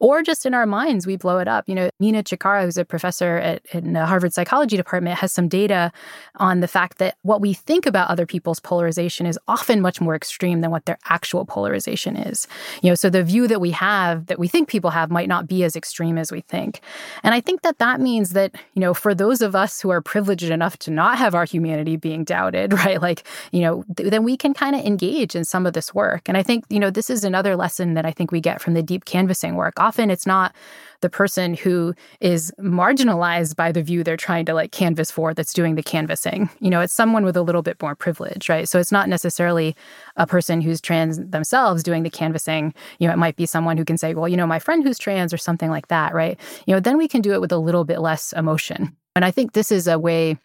[0.00, 1.68] or just in our minds, we blow it up.
[1.68, 5.48] You know, Mina Cikara, who's a professor at, in the Harvard Psychology Department, has some
[5.48, 5.92] data
[6.36, 10.14] on the fact that what we think about other people's polarization is often much more
[10.14, 12.46] extreme than what their actual polarization is.
[12.82, 15.46] You know, so the view that we have, that we think people have, might not
[15.46, 16.80] be as extreme as we think.
[17.22, 20.00] And I think that that means that, you know, for those of us who are
[20.00, 23.00] privileged enough to not have our humanity being doubted, right?
[23.00, 26.28] Like, you know, th- then we can kind of engage in some of this work.
[26.28, 28.74] And I think, you know, this is another lesson that I think we get from
[28.74, 29.74] the deep canvassing work
[30.10, 30.54] it's not
[31.00, 35.52] the person who is marginalized by the view they're trying to like canvas for that's
[35.52, 36.48] doing the canvassing.
[36.60, 38.66] You know, it's someone with a little bit more privilege, right?
[38.66, 39.76] So it's not necessarily
[40.16, 42.72] a person who's trans themselves doing the canvassing.
[42.98, 44.98] You know, it might be someone who can say, well, you know, my friend who's
[44.98, 46.40] trans or something like that, right?
[46.66, 48.96] You know, then we can do it with a little bit less emotion.
[49.14, 50.38] And I think this is a way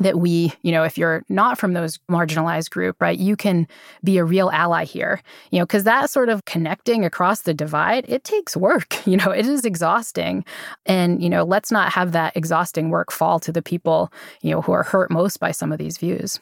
[0.00, 3.68] that we, you know, if you're not from those marginalized group, right, you can
[4.02, 8.04] be a real ally here, you know, because that sort of connecting across the divide,
[8.08, 10.44] it takes work, you know, it is exhausting.
[10.86, 14.62] And, you know, let's not have that exhausting work fall to the people, you know,
[14.62, 16.40] who are hurt most by some of these views.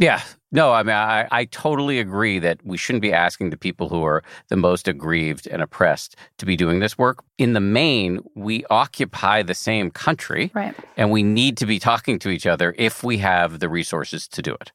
[0.00, 3.90] Yeah, no, I mean, I, I totally agree that we shouldn't be asking the people
[3.90, 7.22] who are the most aggrieved and oppressed to be doing this work.
[7.36, 10.74] In the main, we occupy the same country, right.
[10.96, 14.40] and we need to be talking to each other if we have the resources to
[14.40, 14.72] do it.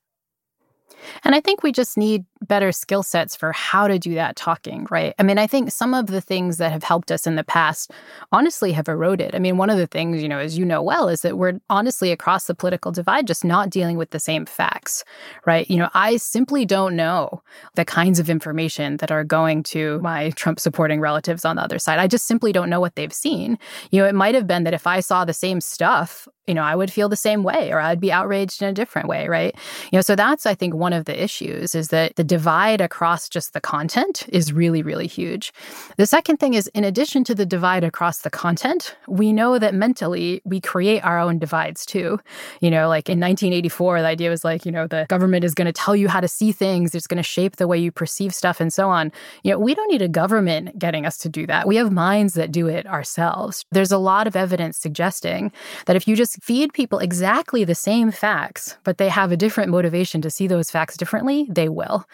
[1.24, 4.88] And I think we just need better skill sets for how to do that talking,
[4.90, 5.14] right?
[5.18, 7.92] I mean, I think some of the things that have helped us in the past
[8.32, 9.36] honestly have eroded.
[9.36, 11.60] I mean, one of the things, you know, as you know well, is that we're
[11.70, 15.04] honestly across the political divide just not dealing with the same facts,
[15.46, 15.70] right?
[15.70, 17.42] You know, I simply don't know
[17.76, 21.80] the kinds of information that are going to my Trump supporting relatives on the other
[21.80, 22.00] side.
[22.00, 23.58] I just simply don't know what they've seen.
[23.92, 26.64] You know, it might have been that if I saw the same stuff, you know,
[26.64, 29.56] I would feel the same way or I'd be outraged in a different way, right?
[29.92, 33.28] You know, so that's, I think, one of the issues is that the divide across
[33.30, 35.54] just the content is really, really huge.
[35.98, 39.74] The second thing is, in addition to the divide across the content, we know that
[39.74, 42.20] mentally we create our own divides too.
[42.62, 45.66] You know, like in 1984, the idea was like, you know, the government is going
[45.66, 48.34] to tell you how to see things, it's going to shape the way you perceive
[48.34, 49.12] stuff and so on.
[49.44, 51.68] You know, we don't need a government getting us to do that.
[51.68, 53.66] We have minds that do it ourselves.
[53.72, 55.52] There's a lot of evidence suggesting
[55.86, 59.72] that if you just feed people exactly the same facts, but they have a different
[59.72, 62.06] motivation to see those facts differently, they will.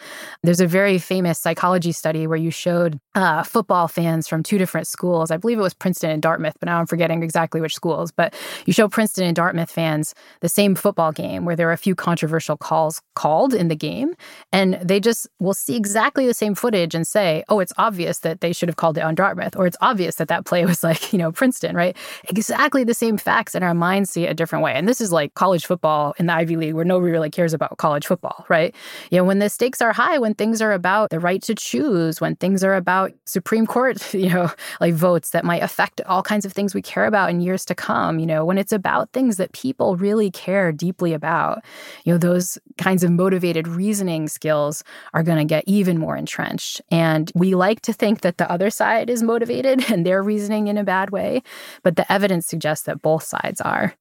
[0.42, 4.86] There's a very famous psychology study where you showed uh, football fans from two different
[4.86, 5.30] schools.
[5.30, 8.12] I believe it was Princeton and Dartmouth, but now I'm forgetting exactly which schools.
[8.12, 8.34] But
[8.66, 11.94] you show Princeton and Dartmouth fans the same football game where there are a few
[11.94, 14.14] controversial calls called in the game,
[14.52, 18.40] and they just will see exactly the same footage and say, "Oh, it's obvious that
[18.40, 21.12] they should have called it on Dartmouth," or "It's obvious that that play was like
[21.12, 21.96] you know Princeton." Right?
[22.28, 24.72] Exactly the same facts, in our minds a different way.
[24.72, 27.76] And this is like college football in the Ivy League, where nobody really cares about
[27.78, 28.74] college football, right?
[29.10, 32.20] You know, when the stakes are high, when things are about the right to choose,
[32.20, 36.44] when things are about Supreme Court, you know, like votes that might affect all kinds
[36.44, 39.36] of things we care about in years to come, you know, when it's about things
[39.36, 41.64] that people really care deeply about,
[42.04, 46.80] you know, those kinds of motivated reasoning skills are going to get even more entrenched.
[46.90, 50.78] And we like to think that the other side is motivated and they're reasoning in
[50.78, 51.42] a bad way,
[51.82, 53.94] but the evidence suggests that both sides are.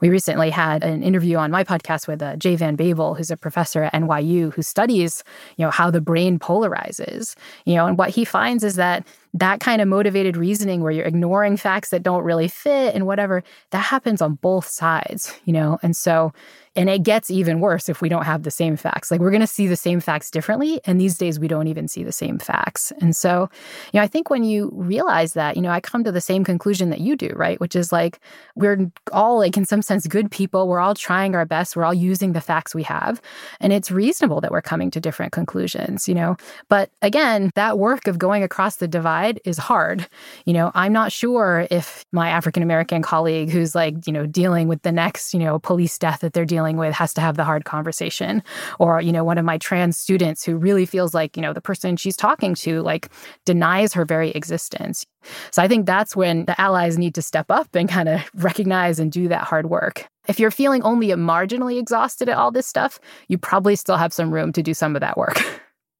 [0.00, 3.36] We recently had an interview on my podcast with uh, Jay Van Bavel, who's a
[3.36, 5.22] professor at NYU who studies,
[5.56, 7.36] you know, how the brain polarizes.
[7.64, 11.06] You know, and what he finds is that that kind of motivated reasoning where you're
[11.06, 15.78] ignoring facts that don't really fit and whatever, that happens on both sides, you know?
[15.82, 16.32] And so
[16.76, 19.10] and it gets even worse if we don't have the same facts.
[19.10, 20.80] Like we're going to see the same facts differently.
[20.84, 22.92] And these days we don't even see the same facts.
[23.00, 23.50] And so,
[23.92, 26.44] you know, I think when you realize that, you know, I come to the same
[26.44, 27.58] conclusion that you do, right?
[27.58, 28.20] Which is like
[28.54, 30.68] we're all like in some sense good people.
[30.68, 31.74] We're all trying our best.
[31.74, 33.20] We're all using the facts we have.
[33.58, 36.36] And it's reasonable that we're coming to different conclusions, you know.
[36.68, 40.06] But again, that work of going across the divide is hard.
[40.44, 44.68] You know, I'm not sure if my African American colleague who's like, you know, dealing
[44.68, 47.36] with the next, you know, police death that they're dealing dealing with has to have
[47.36, 48.42] the hard conversation.
[48.78, 51.60] Or you know one of my trans students who really feels like you know the
[51.62, 53.08] person she's talking to like
[53.46, 55.06] denies her very existence.
[55.50, 59.00] So i think that's when the allies need to step up and kind of recognize
[59.00, 60.06] and do that hard work.
[60.28, 64.32] If you're feeling only marginally exhausted at all this stuff you probably still have some
[64.34, 65.38] room to do some of that work.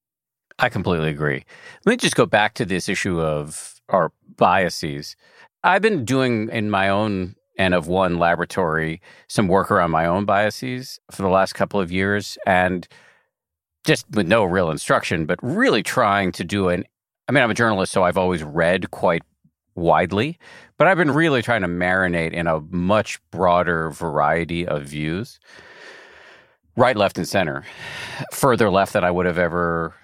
[0.59, 1.43] I completely agree.
[1.87, 5.17] Let me just go back to this issue of our biases.
[5.65, 10.25] I've been doing in my own N of one laboratory some work around my own
[10.25, 12.89] biases for the last couple of years and
[13.85, 16.85] just with no real instruction, but really trying to do an
[17.29, 19.23] I mean, I'm a journalist, so I've always read quite
[19.77, 20.37] widely,
[20.79, 25.39] but I've been really trying to marinate in a much broader variety of views.
[26.77, 27.65] Right, left, and center.
[28.33, 29.95] Further left than I would have ever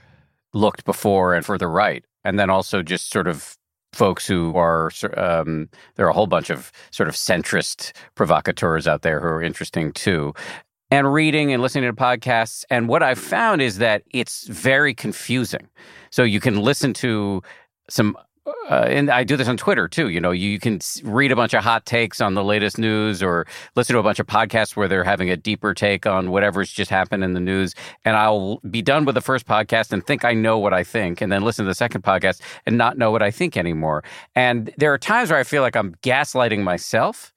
[0.53, 2.05] looked before, and further right.
[2.23, 3.56] And then also just sort of
[3.96, 9.02] folks who are um, there are a whole bunch of sort of centrist provocateurs out
[9.02, 10.35] there who are interesting too.
[10.90, 15.68] And reading and listening to podcasts and what i've found is that it's very confusing.
[16.11, 17.42] So you can listen to
[17.88, 20.09] some uh, and I do this on Twitter too.
[20.09, 23.46] You know, you can read a bunch of hot takes on the latest news or
[23.74, 26.90] listen to a bunch of podcasts where they're having a deeper take on whatever's just
[26.90, 27.74] happened in the news.
[28.04, 31.20] And I'll be done with the first podcast and think I know what I think,
[31.20, 34.04] and then listen to the second podcast and not know what I think anymore.
[34.35, 37.32] And there are times where I feel like I'm gaslighting myself.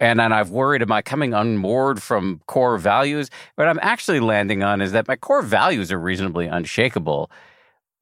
[0.00, 3.30] And then I've worried, am I coming unmoored from core values?
[3.54, 7.30] What I'm actually landing on is that my core values are reasonably unshakable,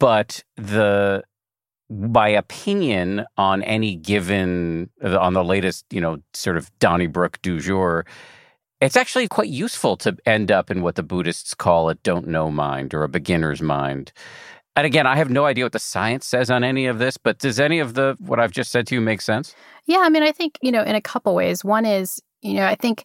[0.00, 1.22] but the
[1.92, 8.07] my opinion on any given on the latest, you know, sort of Donnybrook du jour,
[8.81, 12.50] it's actually quite useful to end up in what the Buddhists call a don't know
[12.50, 14.12] mind or a beginner's mind.
[14.74, 17.38] And again, I have no idea what the science says on any of this, but
[17.38, 19.55] does any of the what I've just said to you make sense?
[19.85, 21.62] Yeah, I mean, I think, you know, in a couple ways.
[21.64, 23.05] One is, you know, I think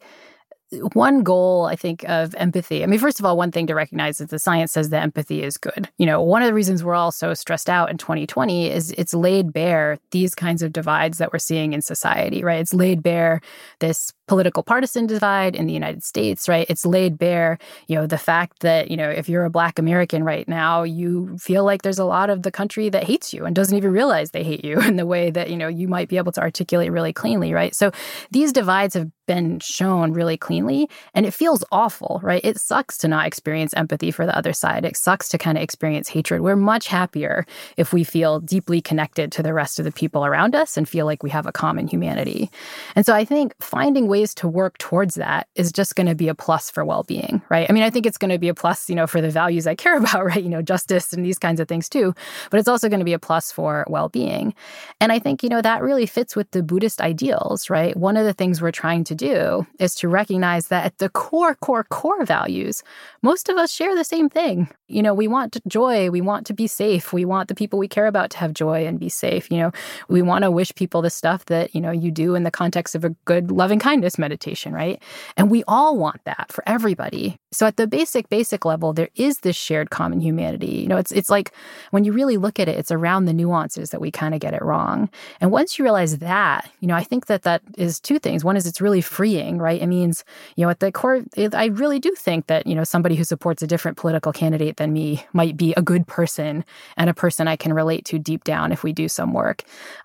[0.93, 4.19] one goal i think of empathy i mean first of all one thing to recognize
[4.19, 5.89] is the science says that empathy is good.
[5.97, 9.13] You know one of the reasons we're all so stressed out in 2020 is it's
[9.13, 12.59] laid bare these kinds of divides that we're seeing in society right?
[12.59, 13.41] It's laid bare
[13.79, 18.17] this political partisan divide in the united states right it's laid bare you know the
[18.17, 21.99] fact that you know if you're a black american right now you feel like there's
[21.99, 24.79] a lot of the country that hates you and doesn't even realize they hate you
[24.89, 27.75] in the way that you know you might be able to articulate really cleanly right
[27.75, 27.91] so
[28.31, 32.41] these divides have been shown really cleanly and it feels awful, right?
[32.43, 34.85] It sucks to not experience empathy for the other side.
[34.85, 36.41] It sucks to kind of experience hatred.
[36.41, 40.55] We're much happier if we feel deeply connected to the rest of the people around
[40.55, 42.49] us and feel like we have a common humanity.
[42.95, 46.27] And so I think finding ways to work towards that is just going to be
[46.27, 47.69] a plus for well-being, right?
[47.69, 49.67] I mean, I think it's going to be a plus, you know, for the values
[49.67, 50.43] I care about, right?
[50.43, 52.13] You know, justice and these kinds of things too,
[52.49, 54.53] but it's also going to be a plus for well-being.
[54.99, 57.95] And I think, you know, that really fits with the Buddhist ideals, right?
[57.95, 61.55] One of the things we're trying to do is to recognize that at the core,
[61.55, 62.83] core, core values,
[63.21, 64.69] most of us share the same thing.
[64.87, 67.87] You know, we want joy, we want to be safe, we want the people we
[67.87, 69.51] care about to have joy and be safe.
[69.51, 69.71] You know,
[70.07, 72.95] we want to wish people the stuff that, you know, you do in the context
[72.95, 75.01] of a good loving kindness meditation, right?
[75.35, 77.37] And we all want that for everybody.
[77.51, 80.77] So at the basic, basic level, there is this shared common humanity.
[80.81, 81.51] You know, it's it's like
[81.91, 84.53] when you really look at it, it's around the nuances that we kind of get
[84.53, 85.09] it wrong.
[85.41, 88.45] And once you realize that, you know, I think that that is two things.
[88.45, 89.81] One is it's really freeing, right?
[89.81, 90.23] It means,
[90.55, 91.23] you know, at the core,
[91.53, 94.93] I really do think that, you know, somebody who supports a different political candidate than
[94.93, 98.71] me might be a good person and a person I can relate to deep down
[98.71, 99.63] if we do some work.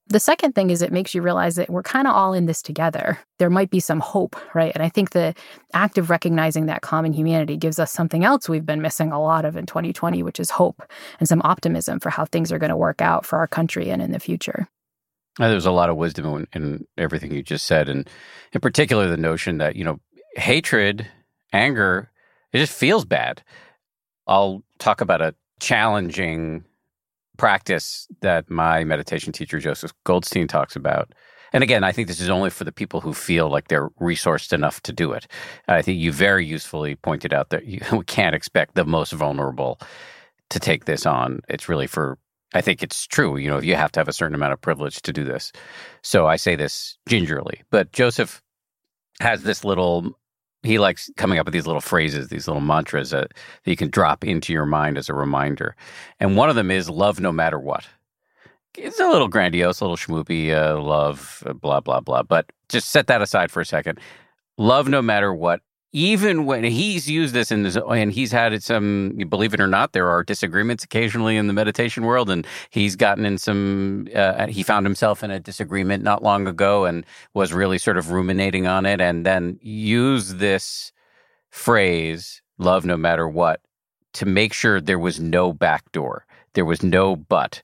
[0.08, 2.60] The second thing is it makes you realize that we're kind of all in this
[2.60, 3.18] together.
[3.38, 4.72] There might be some hope, right?
[4.74, 5.34] And I think the
[5.72, 9.44] act of recognizing that common humanity gives us something else we've been missing a lot
[9.44, 10.82] of in 2020, which is hope
[11.18, 14.02] and some optimism for how things are going to work out for our country and
[14.02, 14.68] in the future.
[15.40, 18.08] Uh, there's a lot of wisdom in, in, everything you just said, and
[18.52, 19.98] in particular, the notion that you know
[20.36, 21.06] hatred,
[21.54, 22.10] anger,
[22.52, 23.42] it just feels bad.
[24.26, 26.64] I'll talk about a challenging
[27.36, 31.12] practice that my meditation teacher Joseph Goldstein talks about.
[31.52, 34.52] And again, I think this is only for the people who feel like they're resourced
[34.52, 35.26] enough to do it.
[35.68, 39.78] I think you very usefully pointed out that you, we can't expect the most vulnerable
[40.50, 41.40] to take this on.
[41.48, 42.18] It's really for
[42.54, 43.36] I think it's true.
[43.36, 45.52] You know, you have to have a certain amount of privilege to do this.
[46.02, 47.62] So I say this gingerly.
[47.70, 48.42] But Joseph
[49.20, 50.18] has this little,
[50.62, 53.32] he likes coming up with these little phrases, these little mantras that,
[53.64, 55.74] that you can drop into your mind as a reminder.
[56.20, 57.86] And one of them is love no matter what.
[58.78, 62.22] It's a little grandiose, a little schmoopy, uh, love, blah, blah, blah.
[62.22, 63.98] But just set that aside for a second.
[64.56, 65.60] Love no matter what
[65.92, 70.08] even when he's used this in and he's had some, believe it or not, there
[70.08, 74.08] are disagreements occasionally in the meditation world, and he's gotten in some.
[74.14, 78.10] Uh, he found himself in a disagreement not long ago, and was really sort of
[78.10, 80.92] ruminating on it, and then used this
[81.50, 83.60] phrase "love no matter what"
[84.14, 86.24] to make sure there was no back door,
[86.54, 87.62] there was no but.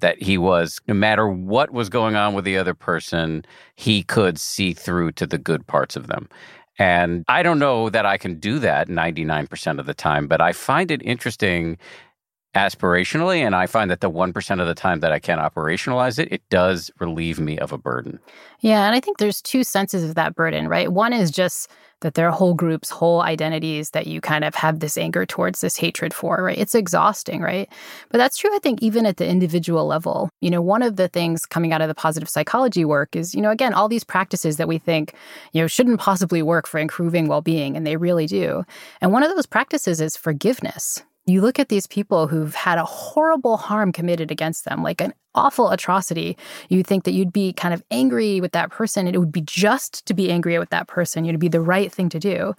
[0.00, 3.44] That he was, no matter what was going on with the other person,
[3.76, 6.28] he could see through to the good parts of them.
[6.78, 10.52] And I don't know that I can do that 99% of the time, but I
[10.52, 11.78] find it interesting
[12.54, 13.38] aspirationally.
[13.38, 16.42] And I find that the 1% of the time that I can operationalize it, it
[16.50, 18.18] does relieve me of a burden.
[18.60, 18.86] Yeah.
[18.86, 20.92] And I think there's two senses of that burden, right?
[20.92, 24.80] One is just that there are whole groups, whole identities that you kind of have
[24.80, 26.58] this anger towards, this hatred for, right?
[26.58, 27.72] It's exhausting, right?
[28.10, 30.28] But that's true, I think, even at the individual level.
[30.40, 33.40] You know, one of the things coming out of the positive psychology work is, you
[33.40, 35.14] know, again, all these practices that we think,
[35.52, 38.64] you know, shouldn't possibly work for improving well being, and they really do.
[39.00, 42.84] And one of those practices is forgiveness you look at these people who've had a
[42.84, 46.36] horrible harm committed against them, like an awful atrocity,
[46.68, 49.06] you'd think that you'd be kind of angry with that person.
[49.06, 51.24] It would be just to be angry with that person.
[51.24, 52.54] You'd be the right thing to do.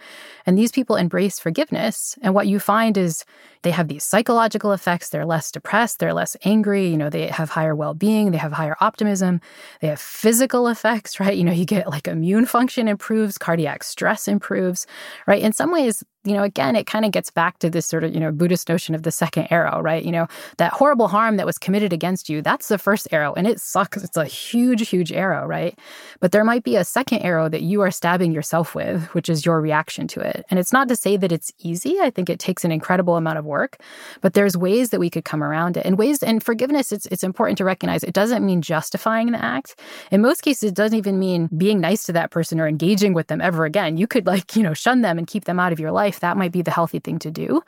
[0.46, 2.18] And these people embrace forgiveness.
[2.22, 3.26] And what you find is
[3.64, 5.10] they have these psychological effects.
[5.10, 6.00] They're less depressed.
[6.00, 6.88] They're less angry.
[6.88, 8.32] You know, they have higher well being.
[8.32, 9.42] They have higher optimism.
[9.80, 11.38] They have physical effects, right?
[11.38, 14.86] You know, you get like immune function improves, cardiac stress improves,
[15.28, 15.42] right?
[15.42, 18.14] In some ways, you know, again, it kind of gets back to this sort of,
[18.14, 20.04] you know, Buddhist notion of the second arrow, right?
[20.04, 23.34] You know, that horrible harm that was committed against you, that's that's the first arrow
[23.34, 24.04] and it sucks.
[24.04, 25.78] It's a huge, huge arrow, right?
[26.22, 29.46] But there might be a second arrow that you are stabbing yourself with, which is
[29.46, 30.46] your reaction to it.
[30.50, 32.00] And it's not to say that it's easy.
[32.00, 33.82] I think it takes an incredible amount of work,
[34.22, 35.86] but there's ways that we could come around it.
[35.86, 39.78] And ways and forgiveness, it's it's important to recognize it doesn't mean justifying the act.
[40.10, 43.28] In most cases, it doesn't even mean being nice to that person or engaging with
[43.28, 43.98] them ever again.
[43.98, 46.22] You could like, you know, shun them and keep them out of your life.
[46.22, 47.62] That might be the healthy thing to do.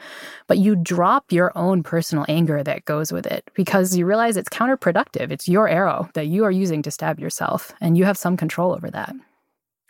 [0.47, 4.49] But you drop your own personal anger that goes with it because you realize it's
[4.49, 5.31] counterproductive productive.
[5.31, 8.71] It's your arrow that you are using to stab yourself, and you have some control
[8.71, 9.15] over that.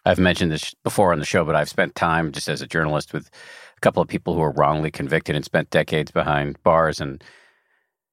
[0.06, 3.12] I've mentioned this before on the show, but I've spent time just as a journalist
[3.12, 3.30] with
[3.76, 7.02] a couple of people who were wrongly convicted and spent decades behind bars.
[7.02, 7.22] And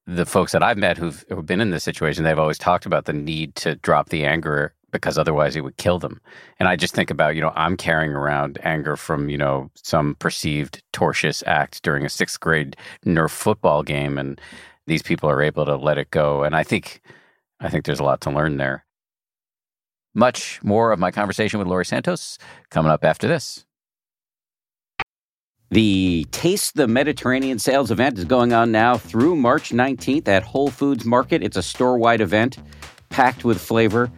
[0.05, 3.05] the folks that I've met who've, who've been in this situation, they've always talked about
[3.05, 6.19] the need to drop the anger because otherwise it would kill them.
[6.59, 10.15] And I just think about, you know, I'm carrying around anger from, you know, some
[10.15, 12.75] perceived tortious act during a sixth grade
[13.05, 14.17] Nerf football game.
[14.17, 14.41] And
[14.87, 16.43] these people are able to let it go.
[16.43, 17.01] And I think
[17.59, 18.85] I think there's a lot to learn there.
[20.13, 22.37] Much more of my conversation with Laurie Santos
[22.69, 23.65] coming up after this.
[25.71, 30.69] The Taste the Mediterranean sales event is going on now through March 19th at Whole
[30.69, 31.41] Foods Market.
[31.41, 32.59] It's a store wide event
[33.09, 34.11] packed with flavor.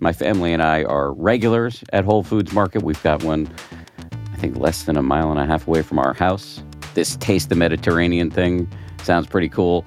[0.00, 2.82] My family and I are regulars at Whole Foods Market.
[2.82, 3.50] We've got one,
[4.32, 6.62] I think, less than a mile and a half away from our house.
[6.92, 8.70] This Taste the Mediterranean thing
[9.02, 9.86] sounds pretty cool.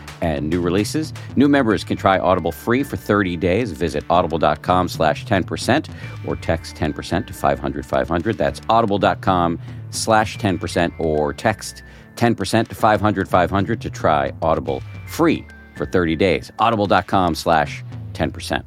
[0.21, 1.13] and new releases.
[1.35, 3.71] New members can try Audible free for 30 days.
[3.71, 5.89] Visit audible.com slash 10%
[6.25, 8.37] or text 10% to 500 500.
[8.37, 9.59] That's audible.com
[9.89, 11.83] slash 10% or text
[12.15, 15.45] 10% to 500 500 to try Audible free
[15.75, 16.51] for 30 days.
[16.59, 18.63] Audible.com slash 10%.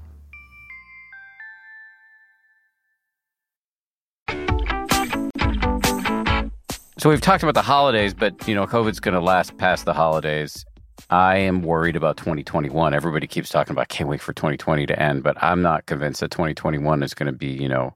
[7.04, 9.92] So we've talked about the holidays, but you know, COVID's going to last past the
[9.92, 10.64] holidays.
[11.10, 12.94] I am worried about 2021.
[12.94, 16.30] Everybody keeps talking about can't wait for 2020 to end, but I'm not convinced that
[16.30, 17.94] 2021 is going to be, you know,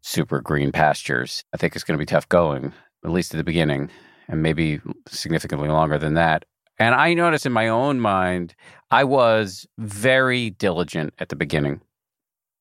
[0.00, 1.44] super green pastures.
[1.52, 2.72] I think it's going to be tough going,
[3.04, 3.90] at least at the beginning,
[4.28, 6.44] and maybe significantly longer than that.
[6.78, 8.54] And I notice in my own mind,
[8.90, 11.80] I was very diligent at the beginning,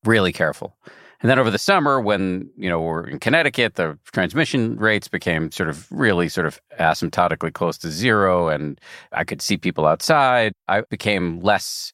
[0.04, 0.76] really careful.
[1.22, 5.52] And then over the summer, when you know we're in Connecticut, the transmission rates became
[5.52, 8.80] sort of really sort of asymptotically close to zero, and
[9.12, 10.54] I could see people outside.
[10.68, 11.92] I became less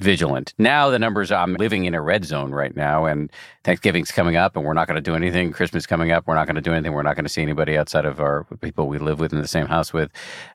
[0.00, 0.54] vigilant.
[0.56, 3.30] Now the numbers I'm living in a red zone right now, and
[3.64, 5.52] Thanksgiving's coming up, and we're not going to do anything.
[5.52, 6.92] Christmas coming up, we're not going to do anything.
[6.92, 9.48] We're not going to see anybody outside of our people we live with in the
[9.48, 10.10] same house with.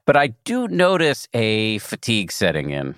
[0.05, 2.95] But I do notice a fatigue setting in.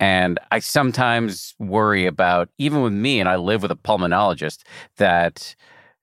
[0.00, 4.62] And I sometimes worry about, even with me, and I live with a pulmonologist,
[4.96, 5.54] that,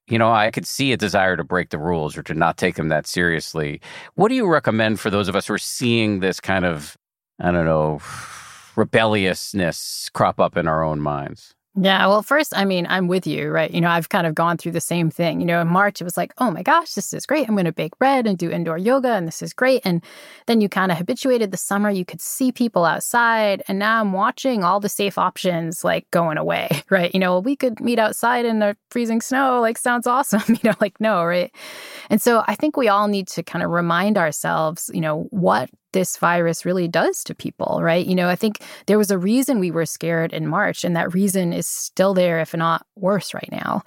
[0.07, 2.75] you know, I could see a desire to break the rules or to not take
[2.75, 3.79] them that seriously.
[4.15, 6.97] What do you recommend for those of us who are seeing this kind of,
[7.39, 8.01] I don't know,
[8.75, 11.55] rebelliousness crop up in our own minds?
[11.78, 13.69] Yeah, well, first, I mean, I'm with you, right?
[13.69, 15.41] You know, I've kind of gone through the same thing.
[15.41, 17.49] You know, in March, it was like, oh my gosh, this is great.
[17.49, 19.82] I'm going to bake bread and do indoor yoga, and this is great.
[19.84, 20.01] And
[20.47, 21.89] then you kind of habituated the summer.
[21.89, 23.61] You could see people outside.
[23.67, 27.13] And now I'm watching all the safe options like going away, right?
[27.13, 30.43] You know, we could meet outside in the freezing snow, like, sounds awesome.
[30.65, 31.53] You know, like, no, right?
[32.09, 35.69] And so I think we all need to kind of remind ourselves, you know, what
[35.95, 38.05] this virus really does to people, right?
[38.05, 41.13] You know, I think there was a reason we were scared in March, and that
[41.13, 43.81] reason is still there, if not worse, right now.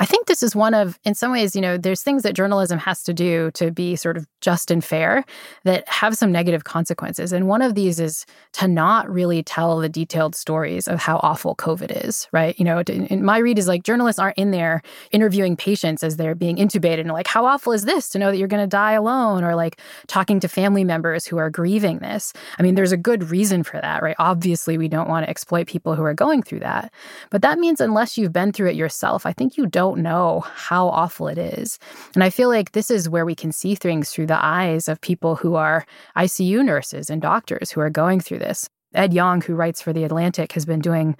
[0.00, 2.78] I think this is one of, in some ways, you know, there's things that journalism
[2.78, 5.24] has to do to be sort of just and fair
[5.64, 7.32] that have some negative consequences.
[7.32, 11.56] And one of these is to not really tell the detailed stories of how awful
[11.56, 12.56] COVID is, right?
[12.58, 16.56] You know, my read is like journalists aren't in there interviewing patients as they're being
[16.56, 19.42] intubated and like, how awful is this to know that you're going to die alone?
[19.42, 22.32] Or like talking to family members who are grieving this.
[22.58, 24.16] I mean, there's a good reason for that, right?
[24.18, 26.92] Obviously, we don't want to exploit people who are going through that.
[27.30, 30.40] But that means unless you've been through it yourself, I think you don't don't know
[30.40, 31.78] how awful it is.
[32.14, 35.00] And I feel like this is where we can see things through the eyes of
[35.00, 35.86] people who are
[36.16, 38.68] ICU nurses and doctors who are going through this.
[38.94, 41.16] Ed Yong, who writes for The Atlantic, has been doing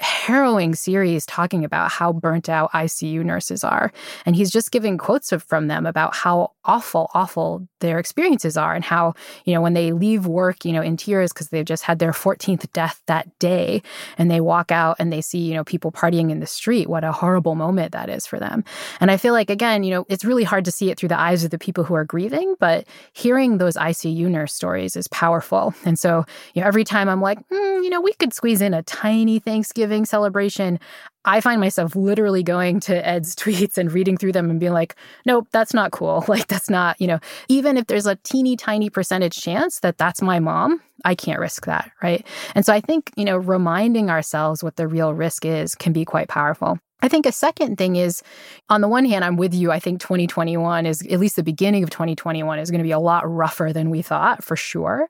[0.00, 3.92] harrowing series talking about how burnt out ICU nurses are.
[4.26, 8.84] And he's just giving quotes from them about how awful, awful their experiences are and
[8.84, 9.14] how,
[9.44, 12.12] you know, when they leave work, you know, in tears because they've just had their
[12.12, 13.82] 14th death that day
[14.18, 17.04] and they walk out and they see, you know, people partying in the street, what
[17.04, 18.64] a horrible moment that is for them.
[19.00, 21.20] And I feel like, again, you know, it's really hard to see it through the
[21.20, 25.74] eyes of the people who are grieving, but hearing those ICU nurse stories is powerful.
[25.84, 28.74] And so, you know, every time I'm like, mm, you know, we could squeeze in
[28.74, 30.80] a tiny Thanksgiving celebration.
[31.24, 34.96] I find myself literally going to Ed's tweets and reading through them and being like,
[35.26, 36.24] nope, that's not cool.
[36.32, 40.22] Like, that's not, you know, even if there's a teeny tiny percentage chance that that's
[40.22, 41.90] my mom, I can't risk that.
[42.02, 42.26] Right.
[42.54, 46.06] And so I think, you know, reminding ourselves what the real risk is can be
[46.06, 46.78] quite powerful.
[47.02, 48.22] I think a second thing is,
[48.68, 49.72] on the one hand, I'm with you.
[49.72, 53.00] I think 2021 is, at least the beginning of 2021, is going to be a
[53.00, 55.08] lot rougher than we thought, for sure.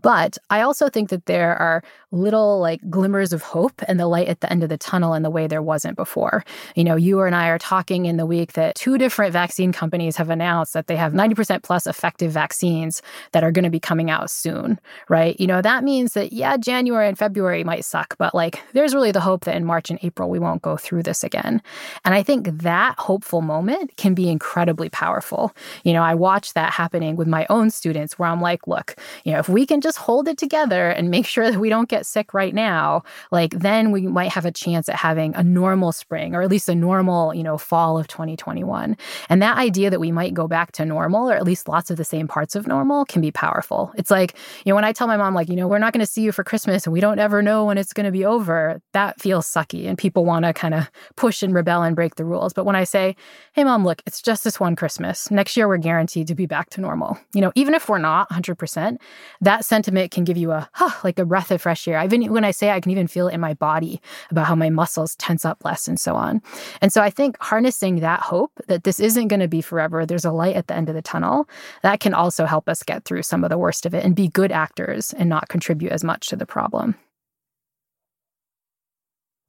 [0.00, 1.82] But I also think that there are
[2.12, 5.22] little like glimmers of hope and the light at the end of the tunnel in
[5.22, 6.44] the way there wasn't before.
[6.74, 10.16] You know, you and I are talking in the week that two different vaccine companies
[10.16, 13.00] have announced that they have 90% plus effective vaccines
[13.32, 14.78] that are going to be coming out soon,
[15.08, 15.38] right?
[15.40, 19.12] You know, that means that, yeah, January and February might suck, but like there's really
[19.12, 21.62] the hope that in March and April we won't go through this again.
[22.04, 25.54] And I think that hopeful moment can be incredibly powerful.
[25.84, 29.32] You know, I watch that happening with my own students where I'm like, look, you
[29.32, 32.04] know, if we can just hold it together and make sure that we don't get
[32.04, 36.34] sick right now, like then we might have a chance at having a normal spring
[36.34, 38.96] or at least a normal, you know, fall of 2021.
[39.28, 41.96] And that idea that we might go back to normal or at least lots of
[41.96, 43.92] the same parts of normal can be powerful.
[43.94, 46.04] It's like, you know, when I tell my mom, like, you know, we're not going
[46.04, 48.24] to see you for Christmas and we don't ever know when it's going to be
[48.24, 49.86] over, that feels sucky.
[49.86, 52.54] And people want to kind of push and rebel and break the rules.
[52.54, 53.14] But when I say,
[53.52, 55.30] hey, mom, look, it's just this one Christmas.
[55.30, 57.18] Next year, we're guaranteed to be back to normal.
[57.34, 58.96] You know, even if we're not 100%,
[59.42, 61.98] that sentiment can give you a, huh, like a breath of fresh air.
[61.98, 64.00] I even when I say I can even feel it in my body
[64.30, 66.40] about how my muscles tense up less and so on.
[66.80, 70.24] And so I think harnessing that hope that this isn't going to be forever, there's
[70.24, 71.46] a light at the end of the tunnel,
[71.82, 74.28] that can also help us get through some of the worst of it and be
[74.28, 76.94] good actors and not contribute as much to the problem.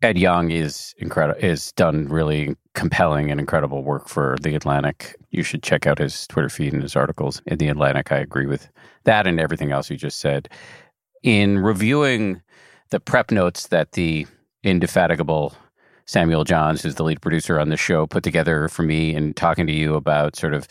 [0.02, 1.39] Ed Yong is incredible.
[1.43, 5.16] Is done really compelling and incredible work for the Atlantic.
[5.30, 8.12] You should check out his Twitter feed and his articles in the Atlantic.
[8.12, 8.70] I agree with
[9.04, 10.49] that and everything else you just said.
[11.22, 12.41] In reviewing
[12.89, 14.26] the prep notes that the
[14.64, 15.56] indefatigable
[16.06, 19.68] Samuel Johns, who's the lead producer on the show, put together for me and talking
[19.68, 20.68] to you about sort of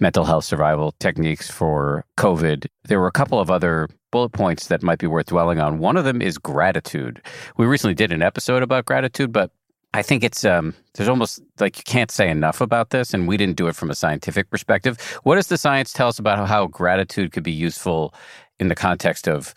[0.00, 2.66] mental health survival techniques for COVID.
[2.84, 5.78] There were a couple of other bullet points that might be worth dwelling on.
[5.78, 7.20] One of them is gratitude.
[7.56, 9.50] We recently did an episode about gratitude, but
[9.94, 13.36] I think it's um, there's almost like you can't say enough about this, and we
[13.36, 15.00] didn't do it from a scientific perspective.
[15.22, 18.14] What does the science tell us about how gratitude could be useful
[18.60, 19.54] in the context of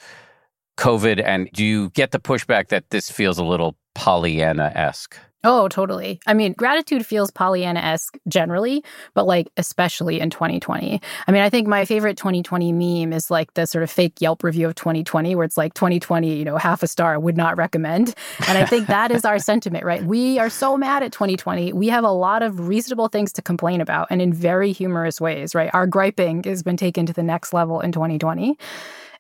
[0.78, 1.22] COVID?
[1.24, 5.18] And do you get the pushback that this feels a little Pollyanna esque?
[5.46, 6.20] Oh, totally.
[6.28, 8.84] I mean, gratitude feels Pollyanna esque generally,
[9.14, 11.02] but like especially in 2020.
[11.28, 14.44] I mean, I think my favorite 2020 meme is like the sort of fake Yelp
[14.44, 18.16] review of 2020, where it's like 2020, you know, half a star, would not recommend.
[18.50, 20.04] And I think that is our sentiment, right?
[20.04, 21.72] We are so mad at 2020.
[21.72, 25.56] We have a lot of reasonable things to complain about and in very humorous ways,
[25.56, 25.70] right?
[25.74, 28.58] Our griping has been taken to the next level in 2020.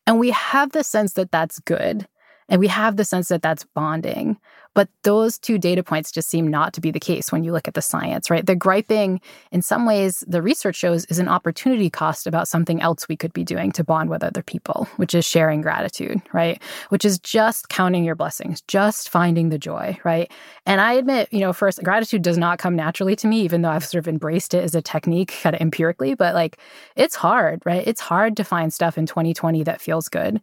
[0.05, 2.07] And we have the sense that that's good.
[2.49, 4.37] And we have the sense that that's bonding.
[4.73, 7.67] But those two data points just seem not to be the case when you look
[7.67, 8.45] at the science, right?
[8.45, 9.19] The griping,
[9.51, 13.33] in some ways, the research shows is an opportunity cost about something else we could
[13.33, 16.61] be doing to bond with other people, which is sharing gratitude, right?
[16.89, 20.31] Which is just counting your blessings, just finding the joy, right?
[20.65, 23.69] And I admit, you know, first, gratitude does not come naturally to me, even though
[23.69, 26.59] I've sort of embraced it as a technique kind of empirically, but like
[26.95, 27.85] it's hard, right?
[27.87, 30.41] It's hard to find stuff in 2020 that feels good.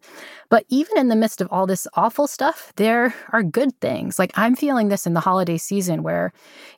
[0.48, 4.18] But even in the midst of all this awful stuff, there are good things.
[4.18, 6.32] Like I'm feeling this in the holiday season where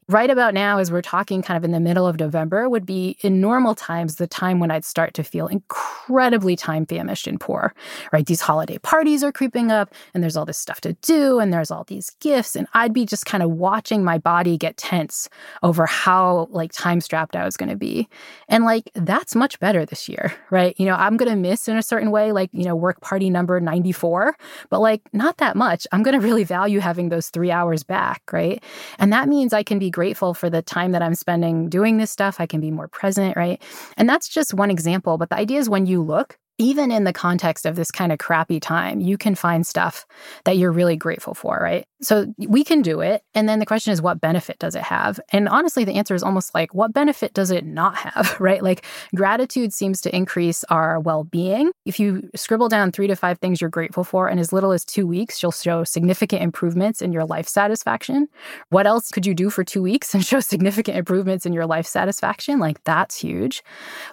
[0.08, 3.18] right about now, as we're talking kind of in the middle of November, would be
[3.20, 7.74] in normal times the time when I'd start to feel incredibly time famished and poor,
[8.10, 8.24] right?
[8.24, 11.70] These holiday parties are creeping up and there's all this stuff to do and there's
[11.70, 12.56] all these gifts.
[12.56, 15.28] And I'd be just kind of watching my body get tense
[15.62, 18.08] over how like time strapped I was going to be.
[18.48, 20.74] And like, that's much better this year, right?
[20.78, 23.28] You know, I'm going to miss in a certain way, like, you know, work party
[23.28, 24.34] number 94,
[24.70, 25.86] but like not that much.
[25.92, 28.62] I'm going to really value having those three hours back, right?
[28.98, 32.08] And that means I can be grateful for the time that I'm spending doing this
[32.08, 32.36] stuff.
[32.38, 33.60] I can be more present, right?
[33.96, 35.18] And that's just one example.
[35.18, 38.18] But the idea is when you look, even in the context of this kind of
[38.18, 40.04] crappy time, you can find stuff
[40.44, 41.86] that you're really grateful for, right?
[42.00, 43.22] So we can do it.
[43.34, 45.20] And then the question is, what benefit does it have?
[45.32, 48.62] And honestly, the answer is almost like, what benefit does it not have, right?
[48.62, 48.84] Like
[49.14, 51.70] gratitude seems to increase our well being.
[51.86, 54.84] If you scribble down three to five things you're grateful for in as little as
[54.84, 58.26] two weeks, you'll show significant improvements in your life satisfaction.
[58.70, 61.86] What else could you do for two weeks and show significant improvements in your life
[61.86, 62.58] satisfaction?
[62.58, 63.62] Like that's huge.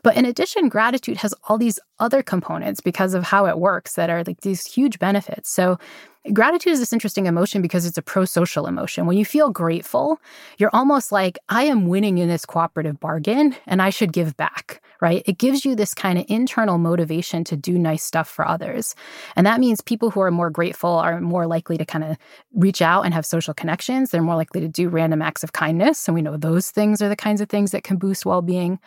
[0.03, 2.34] But in addition, gratitude has all these other components
[2.81, 5.49] because of how it works that are like these huge benefits.
[5.49, 5.77] So
[6.33, 9.05] Gratitude is this interesting emotion because it's a pro social emotion.
[9.05, 10.19] When you feel grateful,
[10.57, 14.81] you're almost like, I am winning in this cooperative bargain and I should give back,
[15.01, 15.21] right?
[15.27, 18.95] It gives you this kind of internal motivation to do nice stuff for others.
[19.35, 22.17] And that means people who are more grateful are more likely to kind of
[22.55, 24.09] reach out and have social connections.
[24.09, 26.07] They're more likely to do random acts of kindness.
[26.07, 28.79] And we know those things are the kinds of things that can boost well being.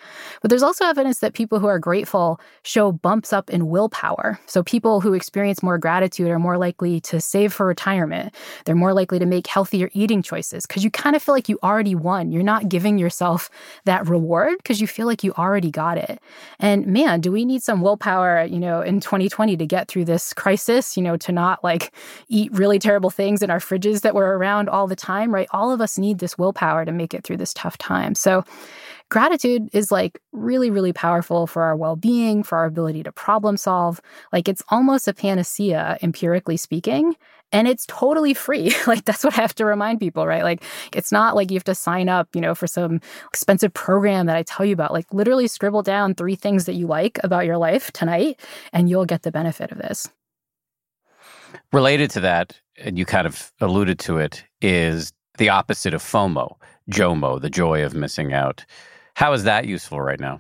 [0.43, 4.41] But there's also evidence that people who are grateful show bumps up in willpower.
[4.47, 8.35] So people who experience more gratitude are more likely to save for retirement.
[8.65, 11.59] They're more likely to make healthier eating choices because you kind of feel like you
[11.63, 12.33] already won.
[12.33, 13.51] You're not giving yourself
[13.85, 16.21] that reward because you feel like you already got it.
[16.59, 20.33] And man, do we need some willpower, you know, in 2020 to get through this
[20.33, 21.93] crisis, you know, to not like
[22.29, 25.49] eat really terrible things in our fridges that were around all the time, right?
[25.51, 28.15] All of us need this willpower to make it through this tough time.
[28.15, 28.45] So,
[29.11, 33.57] Gratitude is like really, really powerful for our well being, for our ability to problem
[33.57, 34.01] solve.
[34.33, 37.17] Like it's almost a panacea, empirically speaking.
[37.53, 38.75] and it's totally free.
[38.87, 40.43] like that's what I have to remind people, right?
[40.43, 44.27] Like it's not like you have to sign up, you know, for some expensive program
[44.27, 44.93] that I tell you about.
[44.93, 48.41] Like literally scribble down three things that you like about your life tonight
[48.73, 50.09] and you'll get the benefit of this.
[51.73, 56.57] Related to that, and you kind of alluded to it, is the opposite of FOMO,
[56.91, 58.67] JOMO, the joy of missing out.
[59.19, 60.39] How is that useful right now?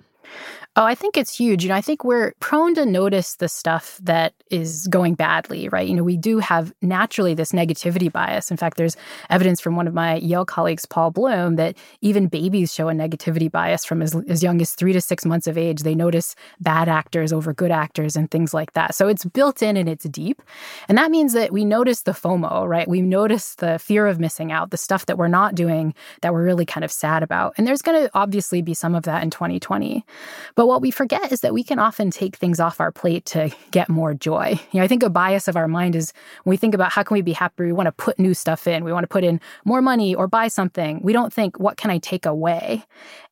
[0.78, 1.64] Oh, I think it's huge.
[1.64, 5.88] You know, I think we're prone to notice the stuff that is going badly, right?
[5.88, 8.48] You know, we do have naturally this negativity bias.
[8.48, 8.96] In fact, there's
[9.28, 13.50] evidence from one of my Yale colleagues, Paul Bloom, that even babies show a negativity
[13.50, 15.82] bias from as, as young as three to six months of age.
[15.82, 18.94] They notice bad actors over good actors and things like that.
[18.94, 20.40] So it's built in and it's deep.
[20.88, 22.86] And that means that we notice the FOMO, right?
[22.86, 26.44] We notice the fear of missing out, the stuff that we're not doing that we're
[26.44, 27.54] really kind of sad about.
[27.58, 30.06] And there's going to obviously be some of that in 2020.
[30.54, 33.50] But what we forget is that we can often take things off our plate to
[33.70, 34.60] get more joy.
[34.70, 36.12] You know, I think a bias of our mind is
[36.44, 38.66] when we think about how can we be happy, we want to put new stuff
[38.66, 38.84] in.
[38.84, 41.00] We want to put in more money or buy something.
[41.02, 42.84] We don't think, what can I take away?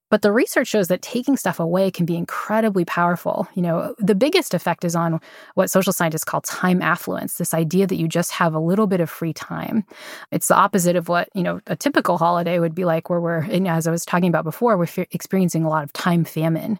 [0.09, 3.49] But the research shows that taking stuff away can be incredibly powerful.
[3.55, 5.21] You know, the biggest effect is on
[5.55, 9.01] what social scientists call time affluence, this idea that you just have a little bit
[9.01, 9.85] of free time.
[10.31, 13.43] It's the opposite of what, you know, a typical holiday would be like where we're,
[13.67, 16.79] as I was talking about before, we're experiencing a lot of time famine.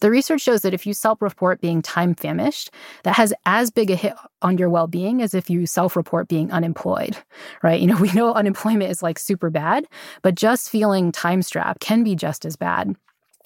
[0.00, 2.70] The research shows that if you self report being time famished,
[3.04, 6.28] that has as big a hit on your well being as if you self report
[6.28, 7.16] being unemployed,
[7.62, 7.80] right?
[7.80, 9.86] You know, we know unemployment is like super bad,
[10.22, 12.94] but just feeling time strapped can be just as bad.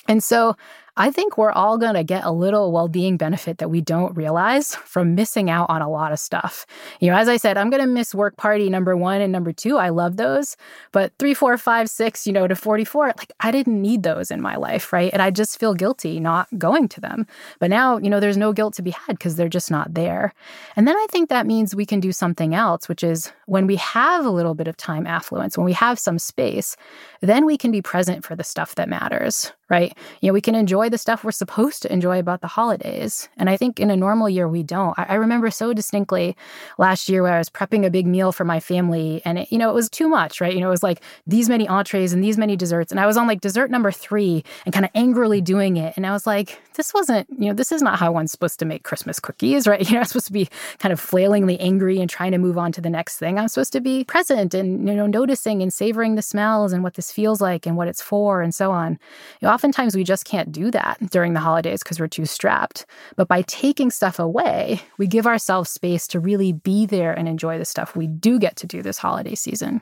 [0.08, 0.56] And so
[0.98, 4.16] I think we're all going to get a little well being benefit that we don't
[4.16, 6.66] realize from missing out on a lot of stuff.
[6.98, 9.52] You know, as I said, I'm going to miss work party number one and number
[9.52, 9.78] two.
[9.78, 10.56] I love those.
[10.90, 14.42] But three, four, five, six, you know, to 44, like I didn't need those in
[14.42, 15.12] my life, right?
[15.12, 17.28] And I just feel guilty not going to them.
[17.60, 20.34] But now, you know, there's no guilt to be had because they're just not there.
[20.74, 23.76] And then I think that means we can do something else, which is when we
[23.76, 26.76] have a little bit of time affluence, when we have some space,
[27.20, 29.96] then we can be present for the stuff that matters, right?
[30.20, 33.28] You know, we can enjoy the stuff we're supposed to enjoy about the holidays.
[33.36, 34.98] And I think in a normal year, we don't.
[34.98, 36.36] I, I remember so distinctly
[36.78, 39.58] last year where I was prepping a big meal for my family and, it, you
[39.58, 40.54] know, it was too much, right?
[40.54, 42.90] You know, it was like these many entrees and these many desserts.
[42.90, 45.94] And I was on like dessert number three and kind of angrily doing it.
[45.96, 48.64] And I was like, this wasn't, you know, this is not how one's supposed to
[48.64, 49.86] make Christmas cookies, right?
[49.88, 50.48] You know, I'm supposed to be
[50.78, 53.38] kind of flailingly angry and trying to move on to the next thing.
[53.38, 56.94] I'm supposed to be present and, you know, noticing and savoring the smells and what
[56.94, 58.92] this feels like and what it's for and so on.
[59.40, 62.86] You know, oftentimes we just can't do that during the holidays because we're too strapped.
[63.16, 67.58] But by taking stuff away, we give ourselves space to really be there and enjoy
[67.58, 69.80] the stuff we do get to do this holiday season.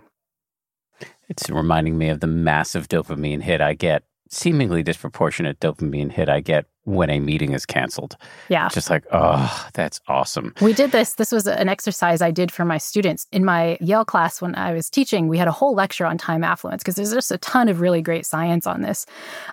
[1.29, 6.41] It's reminding me of the massive dopamine hit I get, seemingly disproportionate dopamine hit I
[6.41, 8.17] get when a meeting is canceled.
[8.49, 8.69] Yeah.
[8.69, 10.55] Just like, oh, that's awesome.
[10.61, 11.15] We did this.
[11.15, 13.27] This was an exercise I did for my students.
[13.33, 16.45] In my Yale class, when I was teaching, we had a whole lecture on time
[16.45, 19.05] affluence because there's just a ton of really great science on this.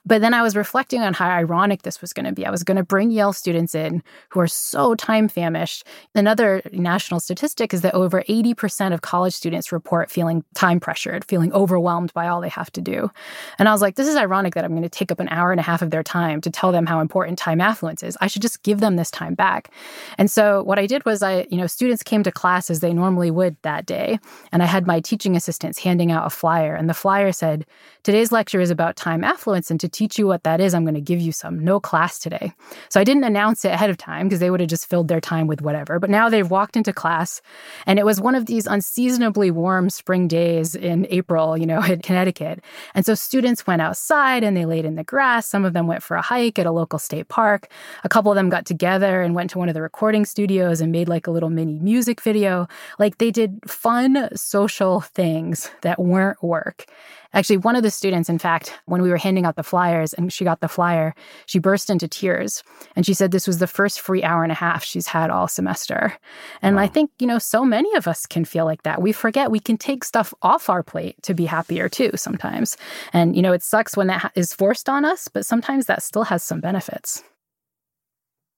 [0.06, 2.46] But then I was reflecting on how ironic this was going to be.
[2.46, 5.88] I was going to bring Yale students in who are so time famished.
[6.14, 11.52] Another national statistic is that over 80% of college students report feeling time pressured, feeling
[11.52, 13.10] overwhelmed by all they have to do.
[13.58, 15.50] And I was like, this is ironic that I'm going to take up an hour
[15.50, 18.18] and a half of their time to tell them how important important time affluence is.
[18.20, 19.72] I should just give them this time back.
[20.18, 22.94] And so what I did was I, you know, students came to class as they
[22.94, 24.20] normally would that day.
[24.52, 26.76] And I had my teaching assistants handing out a flyer.
[26.76, 27.66] And the flyer said,
[28.04, 29.72] Today's lecture is about time affluence.
[29.72, 31.64] And to teach you what that is, I'm going to give you some.
[31.64, 32.52] No class today.
[32.90, 35.22] So I didn't announce it ahead of time because they would have just filled their
[35.22, 36.00] time with whatever.
[36.00, 37.42] But now they've walked into class
[37.86, 42.02] and it was one of these unseasonably warm spring days in April, you know, in
[42.02, 42.62] Connecticut.
[42.94, 45.48] And so students went outside and they laid in the grass.
[45.48, 47.70] Some of them went for a hike at a local State Park.
[48.04, 50.92] A couple of them got together and went to one of the recording studios and
[50.92, 52.68] made like a little mini music video.
[52.98, 56.86] Like they did fun social things that weren't work.
[57.34, 60.32] Actually, one of the students, in fact, when we were handing out the flyers and
[60.32, 61.16] she got the flyer,
[61.46, 62.64] she burst into tears.
[62.96, 65.48] And she said this was the first free hour and a half she's had all
[65.48, 66.14] semester.
[66.62, 66.84] And wow.
[66.84, 69.02] I think, you know, so many of us can feel like that.
[69.02, 72.78] We forget we can take stuff off our plate to be happier too sometimes.
[73.12, 76.24] And, you know, it sucks when that is forced on us, but sometimes that still
[76.24, 77.24] has some benefits.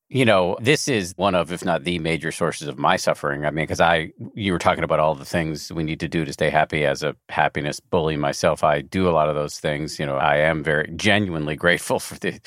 [0.08, 3.44] You know, this is one of, if not the major sources of my suffering.
[3.44, 6.24] I mean, because I, you were talking about all the things we need to do
[6.26, 8.64] to stay happy as a happiness bully myself.
[8.64, 9.98] I do a lot of those things.
[9.98, 12.40] You know, I am very genuinely grateful for the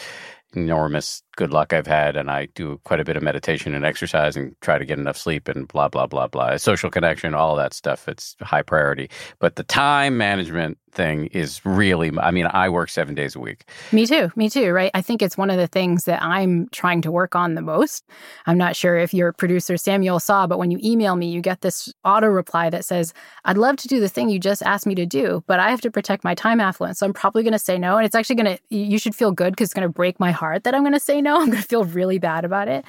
[0.54, 4.36] enormous good luck I've had, and I do quite a bit of meditation and exercise
[4.36, 6.56] and try to get enough sleep and blah blah blah blah.
[6.56, 8.08] Social connection, all that stuff.
[8.08, 9.08] It's high priority.
[9.38, 12.10] But the time management thing is really.
[12.18, 13.68] I mean, I work seven days a week.
[13.92, 14.32] Me too.
[14.34, 14.72] Me too.
[14.72, 14.90] Right.
[14.94, 18.04] I think it's one of the things that I'm trying to work on the most.
[18.46, 21.60] I'm not sure if your producer Samuel saw, but when you email me, you get
[21.60, 23.14] this auto reply that says,
[23.44, 25.82] "I'd love to do the thing you just asked me to do, but I have
[25.82, 28.36] to protect my time affluence, so I'm probably going to say no." And it's actually
[28.36, 28.74] going to.
[28.74, 31.00] You should feel good because it's going to break my heart that I'm going to
[31.00, 31.27] say no.
[31.36, 32.84] I'm going to feel really bad about it,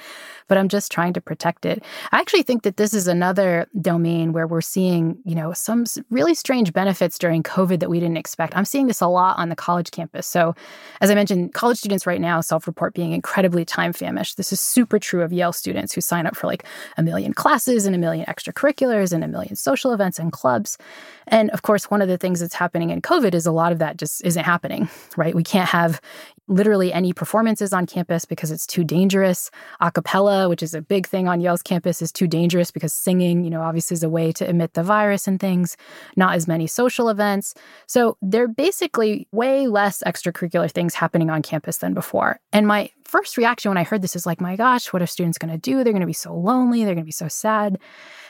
[0.48, 1.82] but I'm just trying to protect it.
[2.12, 6.34] I actually think that this is another domain where we're seeing, you know, some really
[6.34, 8.56] strange benefits during COVID that we didn't expect.
[8.56, 10.26] I'm seeing this a lot on the college campus.
[10.26, 10.54] So,
[11.00, 14.36] as I mentioned, college students right now self report being incredibly time famished.
[14.36, 16.64] This is super true of Yale students who sign up for like
[16.96, 20.78] a million classes and a million extracurriculars and a million social events and clubs.
[21.28, 23.78] And of course, one of the things that's happening in COVID is a lot of
[23.78, 25.34] that just isn't happening, right?
[25.34, 26.00] We can't have
[26.48, 29.50] literally any performances on campus because it's too dangerous.
[29.80, 33.44] A cappella, which is a big thing on Yale's campus, is too dangerous because singing,
[33.44, 35.76] you know, obviously is a way to emit the virus and things.
[36.16, 37.52] Not as many social events.
[37.86, 42.40] So there are basically way less extracurricular things happening on campus than before.
[42.54, 45.36] And my first reaction when I heard this is like, my gosh, what are students
[45.36, 45.84] going to do?
[45.84, 46.84] They're going to be so lonely.
[46.84, 47.78] They're going to be so sad.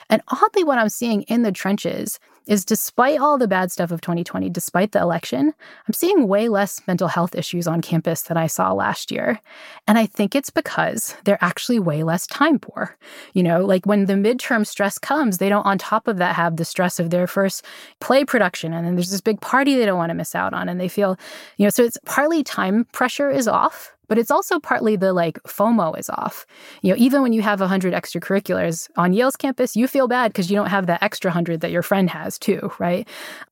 [0.09, 4.01] And oddly, what I'm seeing in the trenches is despite all the bad stuff of
[4.01, 5.53] 2020, despite the election,
[5.87, 9.41] I'm seeing way less mental health issues on campus than I saw last year.
[9.87, 12.97] And I think it's because they're actually way less time poor.
[13.35, 16.57] You know, like when the midterm stress comes, they don't on top of that have
[16.57, 17.65] the stress of their first
[18.01, 18.73] play production.
[18.73, 20.69] And then there's this big party they don't want to miss out on.
[20.69, 21.19] And they feel,
[21.57, 25.41] you know, so it's partly time pressure is off but it's also partly the like
[25.45, 26.45] FOMO is off.
[26.83, 30.51] You know, even when you have 100 extracurriculars on Yale's campus, you feel bad because
[30.51, 33.07] you don't have that extra 100 that your friend has too, right?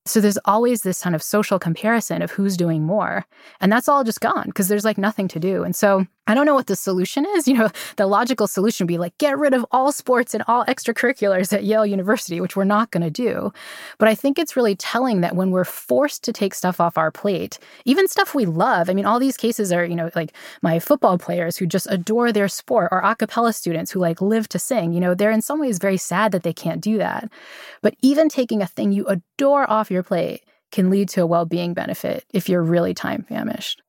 [0.05, 3.25] So there's always this kind of social comparison of who's doing more.
[3.61, 5.63] And that's all just gone because there's like nothing to do.
[5.63, 7.49] And so I don't know what the solution is.
[7.49, 10.67] You know, the logical solution would be like get rid of all sports and all
[10.67, 13.51] extracurriculars at Yale University, which we're not going to do.
[13.97, 17.11] But I think it's really telling that when we're forced to take stuff off our
[17.11, 20.79] plate, even stuff we love, I mean, all these cases are, you know, like my
[20.79, 24.59] football players who just adore their sport or a cappella students who like live to
[24.59, 27.33] sing, you know, they're in some ways very sad that they can't do that.
[27.81, 31.47] But even taking a thing you adore off your plate can lead to a well
[31.47, 33.83] being benefit if you're really time famished.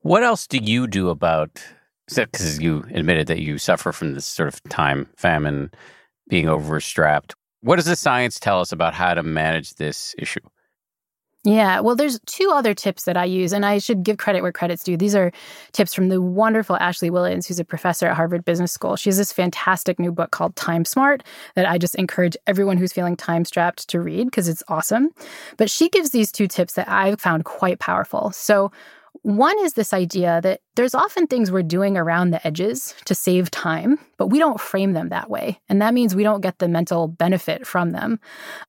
[0.00, 1.62] What else do you do about,
[2.08, 5.70] because you admitted that you suffer from this sort of time famine,
[6.28, 7.34] being overstrapped?
[7.60, 10.40] What does the science tell us about how to manage this issue?
[11.44, 14.52] Yeah, well, there's two other tips that I use, and I should give credit where
[14.52, 14.96] credit's due.
[14.96, 15.32] These are
[15.72, 18.96] tips from the wonderful Ashley Whillans, who's a professor at Harvard Business School.
[18.96, 21.22] She has this fantastic new book called Time Smart
[21.54, 25.10] that I just encourage everyone who's feeling time strapped to read because it's awesome.
[25.56, 28.30] But she gives these two tips that I've found quite powerful.
[28.32, 28.70] So,
[29.22, 33.50] one is this idea that there's often things we're doing around the edges to save
[33.50, 35.60] time, but we don't frame them that way.
[35.68, 38.20] And that means we don't get the mental benefit from them.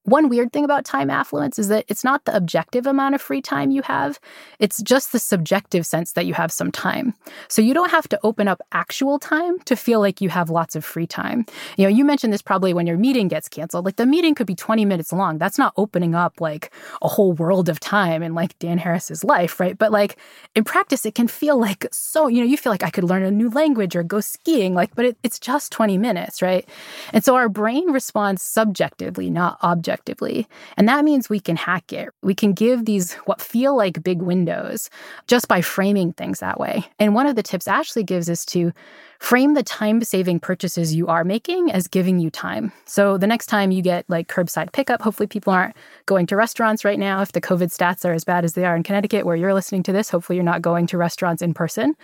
[0.03, 3.41] One weird thing about time affluence is that it's not the objective amount of free
[3.41, 4.19] time you have,
[4.59, 7.13] it's just the subjective sense that you have some time.
[7.47, 10.75] So you don't have to open up actual time to feel like you have lots
[10.75, 11.45] of free time.
[11.77, 13.85] You know, you mentioned this probably when your meeting gets canceled.
[13.85, 15.39] Like the meeting could be 20 minutes long.
[15.39, 16.71] That's not opening up like
[17.01, 19.77] a whole world of time in like Dan Harris's life, right?
[19.77, 20.17] But like
[20.55, 23.23] in practice, it can feel like so, you know, you feel like I could learn
[23.23, 26.67] a new language or go skiing, like, but it, it's just 20 minutes, right?
[27.13, 30.47] And so our brain responds subjectively, not objectively.
[30.77, 32.09] And that means we can hack it.
[32.21, 34.89] We can give these what feel like big windows
[35.27, 36.85] just by framing things that way.
[36.99, 38.71] And one of the tips Ashley gives is to
[39.19, 42.71] frame the time saving purchases you are making as giving you time.
[42.85, 46.85] So the next time you get like curbside pickup, hopefully people aren't going to restaurants
[46.85, 47.21] right now.
[47.21, 49.83] If the COVID stats are as bad as they are in Connecticut, where you're listening
[49.83, 51.95] to this, hopefully you're not going to restaurants in person.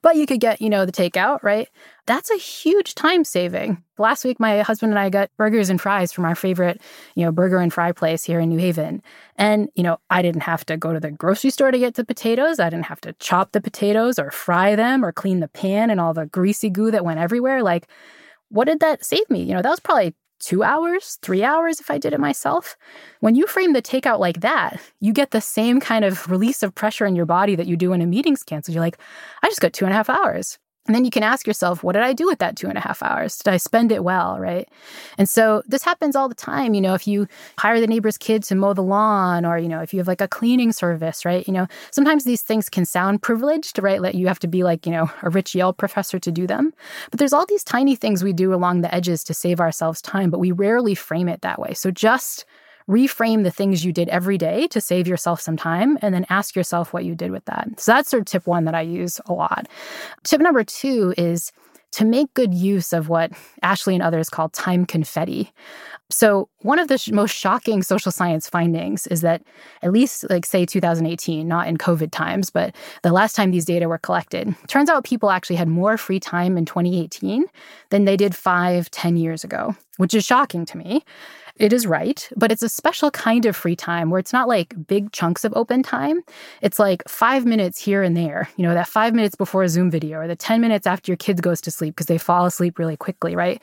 [0.00, 1.68] But you could get, you know, the takeout, right?
[2.06, 3.82] That's a huge time saving.
[3.96, 6.80] Last week, my husband and I got burgers and fries from our favorite,
[7.14, 9.02] you know, burger and fry place here in New Haven.
[9.36, 12.04] And, you know, I didn't have to go to the grocery store to get the
[12.04, 12.58] potatoes.
[12.58, 16.00] I didn't have to chop the potatoes or fry them or clean the pan and
[16.00, 17.62] all the greasy goo that went everywhere.
[17.62, 17.86] Like,
[18.48, 19.42] what did that save me?
[19.44, 22.76] You know, that was probably two hours, three hours if I did it myself.
[23.20, 26.74] When you frame the takeout like that, you get the same kind of release of
[26.74, 28.74] pressure in your body that you do when a meeting's canceled.
[28.74, 28.98] You're like,
[29.42, 30.58] I just got two and a half hours.
[30.86, 32.80] And then you can ask yourself, what did I do with that two and a
[32.80, 33.38] half hours?
[33.38, 34.38] Did I spend it well?
[34.38, 34.68] Right.
[35.16, 36.74] And so this happens all the time.
[36.74, 37.26] You know, if you
[37.58, 40.20] hire the neighbor's kid to mow the lawn, or, you know, if you have like
[40.20, 41.46] a cleaning service, right?
[41.48, 44.02] You know, sometimes these things can sound privileged, right?
[44.02, 46.74] Like you have to be like, you know, a rich Yale professor to do them.
[47.10, 50.30] But there's all these tiny things we do along the edges to save ourselves time,
[50.30, 51.72] but we rarely frame it that way.
[51.72, 52.44] So just
[52.88, 56.54] reframe the things you did every day to save yourself some time, and then ask
[56.54, 57.80] yourself what you did with that.
[57.80, 59.68] So that's sort of tip one that I use a lot.
[60.22, 61.52] Tip number two is
[61.94, 63.30] to make good use of what
[63.62, 65.52] Ashley and others call time confetti.
[66.10, 69.42] So, one of the sh- most shocking social science findings is that
[69.80, 73.88] at least, like, say, 2018, not in COVID times, but the last time these data
[73.88, 77.44] were collected, turns out people actually had more free time in 2018
[77.90, 81.04] than they did five, ten years ago, which is shocking to me.
[81.56, 84.74] It is right, but it's a special kind of free time where it's not like
[84.88, 86.20] big chunks of open time.
[86.62, 89.88] It's like five minutes here and there, you know, that five minutes before a Zoom
[89.88, 92.76] video or the 10 minutes after your kid goes to sleep because they fall asleep
[92.76, 93.62] really quickly, right?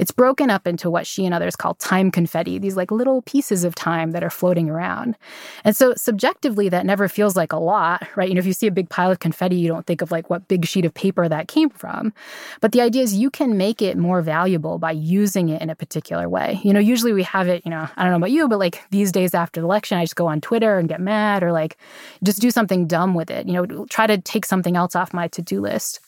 [0.00, 3.62] It's broken up into what she and others call time confetti, these like little pieces
[3.62, 5.16] of time that are floating around.
[5.62, 8.28] And so subjectively, that never feels like a lot, right?
[8.28, 10.28] You know, if you see a big pile of confetti, you don't think of like
[10.28, 12.12] what big sheet of paper that came from.
[12.60, 15.76] But the idea is you can make it more valuable by using it in a
[15.76, 16.58] particular way.
[16.64, 18.82] You know, usually we have it, you know, I don't know about you, but like
[18.90, 21.76] these days after the election, I just go on Twitter and get mad or like
[22.22, 25.28] just do something dumb with it, you know, try to take something else off my
[25.28, 26.00] to do list.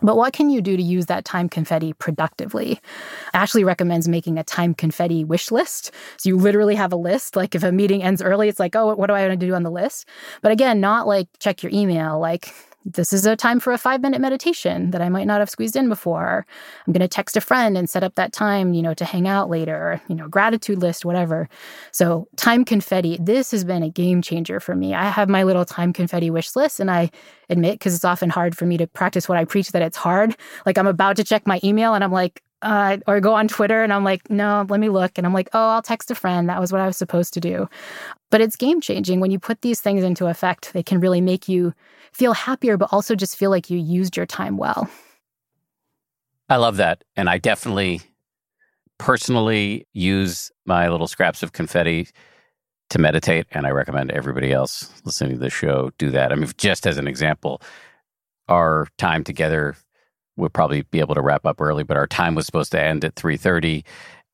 [0.00, 2.80] But what can you do to use that time confetti productively?
[3.34, 5.92] Ashley recommends making a time confetti wish list.
[6.18, 7.34] So you literally have a list.
[7.34, 9.54] Like if a meeting ends early, it's like, oh, what do I want to do
[9.54, 10.08] on the list?
[10.40, 12.54] But again, not like check your email, like
[12.94, 15.76] this is a time for a five minute meditation that I might not have squeezed
[15.76, 16.46] in before.
[16.86, 19.28] I'm going to text a friend and set up that time, you know, to hang
[19.28, 21.48] out later, you know, gratitude list, whatever.
[21.92, 24.94] So, time confetti, this has been a game changer for me.
[24.94, 27.10] I have my little time confetti wish list, and I
[27.48, 30.36] admit, because it's often hard for me to practice what I preach, that it's hard.
[30.66, 33.82] Like, I'm about to check my email and I'm like, uh, or go on Twitter
[33.82, 35.16] and I'm like, no, let me look.
[35.16, 36.48] And I'm like, oh, I'll text a friend.
[36.48, 37.68] That was what I was supposed to do.
[38.30, 39.20] But it's game changing.
[39.20, 41.72] When you put these things into effect, they can really make you
[42.12, 44.90] feel happier, but also just feel like you used your time well.
[46.48, 47.04] I love that.
[47.16, 48.00] And I definitely
[48.98, 52.08] personally use my little scraps of confetti
[52.90, 53.46] to meditate.
[53.52, 56.32] And I recommend everybody else listening to the show do that.
[56.32, 57.62] I mean, just as an example,
[58.48, 59.76] our time together
[60.38, 63.04] we'll probably be able to wrap up early, but our time was supposed to end
[63.04, 63.84] at 3.30.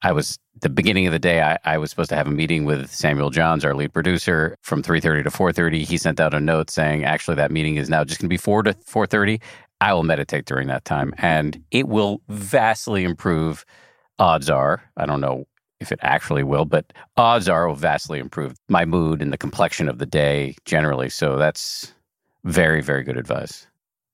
[0.03, 1.41] I was the beginning of the day.
[1.43, 4.83] I, I, was supposed to have a meeting with Samuel Johns, our lead producer, from
[4.83, 5.83] three thirty to four thirty.
[5.83, 8.37] He sent out a note saying, "Actually, that meeting is now just going to be
[8.37, 9.41] four to four thirty.
[9.81, 13.65] I will meditate during that time, and it will vastly improve.
[14.19, 15.47] Odds are, I don't know
[15.81, 19.89] if it actually will, but odds are will vastly improve my mood and the complexion
[19.89, 21.09] of the day generally.
[21.09, 21.93] So that's
[22.45, 23.67] very, very good advice.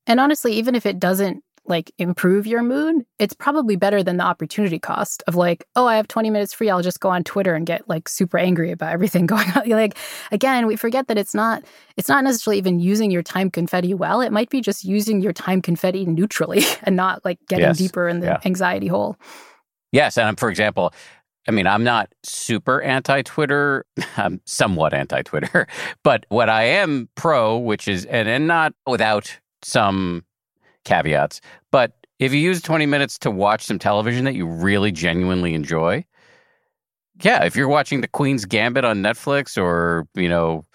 [0.07, 4.23] And honestly, even if it doesn't like improve your mood, it's probably better than the
[4.23, 6.69] opportunity cost of like, oh, I have 20 minutes free.
[6.69, 9.69] I'll just go on Twitter and get like super angry about everything going on.
[9.69, 9.97] like
[10.31, 11.63] again, we forget that it's not
[11.97, 14.21] it's not necessarily even using your time confetti well.
[14.21, 17.77] It might be just using your time confetti neutrally and not like getting yes.
[17.77, 18.39] deeper in the yeah.
[18.45, 19.17] anxiety hole.
[19.91, 20.93] Yes, and um, for example,
[21.47, 23.85] I mean, I'm not super anti Twitter.
[24.17, 25.67] I'm somewhat anti Twitter.
[26.03, 30.23] But what I am pro, which is, and, and not without some
[30.85, 31.41] caveats.
[31.71, 36.05] But if you use 20 minutes to watch some television that you really genuinely enjoy,
[37.23, 40.65] yeah, if you're watching The Queen's Gambit on Netflix or, you know,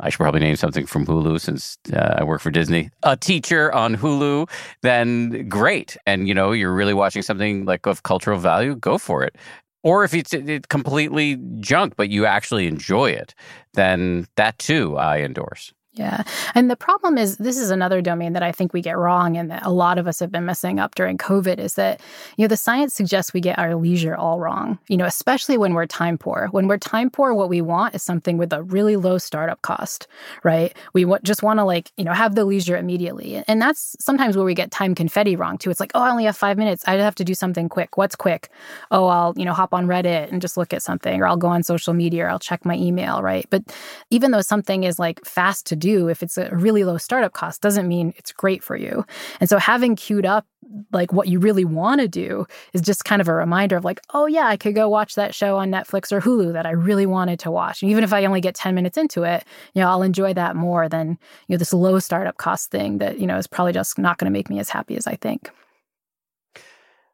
[0.00, 2.90] I should probably name something from Hulu since uh, I work for Disney.
[3.02, 4.48] A teacher on Hulu,
[4.82, 5.96] then great.
[6.06, 9.36] And you know, you're really watching something like of cultural value, go for it.
[9.82, 13.34] Or if it's, it's completely junk, but you actually enjoy it,
[13.74, 15.72] then that too I endorse.
[15.94, 16.22] Yeah.
[16.54, 19.50] And the problem is this is another domain that I think we get wrong and
[19.50, 22.00] that a lot of us have been messing up during COVID is that,
[22.36, 25.74] you know, the science suggests we get our leisure all wrong, you know, especially when
[25.74, 26.48] we're time poor.
[26.52, 30.06] When we're time poor, what we want is something with a really low startup cost,
[30.44, 30.76] right?
[30.92, 33.42] We w- just want to like, you know, have the leisure immediately.
[33.48, 35.70] And that's sometimes where we get time confetti wrong too.
[35.70, 36.84] It's like, oh, I only have five minutes.
[36.86, 37.96] I have to do something quick.
[37.96, 38.50] What's quick?
[38.92, 41.48] Oh, I'll, you know, hop on Reddit and just look at something or I'll go
[41.48, 43.46] on social media or I'll check my email, right?
[43.50, 43.64] But
[44.10, 47.62] even though something is like fast to do, if it's a really low startup cost
[47.62, 49.04] doesn't mean it's great for you.
[49.40, 50.46] And so having queued up
[50.92, 54.00] like what you really want to do is just kind of a reminder of like,
[54.12, 57.06] oh yeah, I could go watch that show on Netflix or Hulu that I really
[57.06, 57.82] wanted to watch.
[57.82, 60.56] And even if I only get 10 minutes into it, you know, I'll enjoy that
[60.56, 63.98] more than, you know, this low startup cost thing that, you know, is probably just
[63.98, 65.50] not going to make me as happy as I think.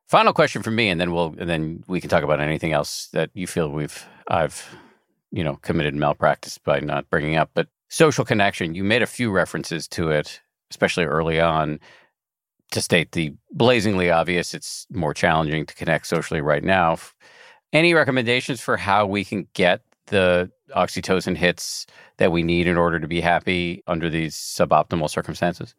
[0.06, 3.08] Final question for me, and then we'll and then we can talk about anything else
[3.14, 4.76] that you feel we've I've
[5.32, 7.50] you know committed malpractice by not bringing up.
[7.54, 10.40] But social connection, you made a few references to it,
[10.70, 11.78] especially early on.
[12.72, 16.96] To state the blazingly obvious, it's more challenging to connect socially right now.
[17.72, 21.86] Any recommendations for how we can get the oxytocin hits
[22.18, 25.74] that we need in order to be happy under these suboptimal circumstances?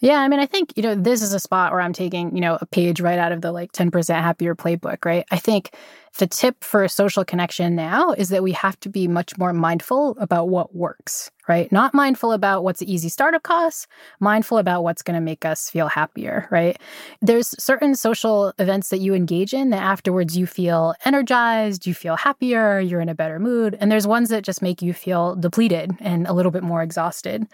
[0.00, 2.40] Yeah, I mean, I think, you know, this is a spot where I'm taking, you
[2.40, 5.24] know, a page right out of the like 10% happier playbook, right?
[5.30, 5.74] I think
[6.18, 10.16] the tip for social connection now is that we have to be much more mindful
[10.18, 11.70] about what works, right?
[11.70, 13.86] Not mindful about what's the easy startup costs,
[14.18, 16.76] mindful about what's going to make us feel happier, right?
[17.20, 22.16] There's certain social events that you engage in that afterwards you feel energized, you feel
[22.16, 23.76] happier, you're in a better mood.
[23.80, 27.46] And there's ones that just make you feel depleted and a little bit more exhausted.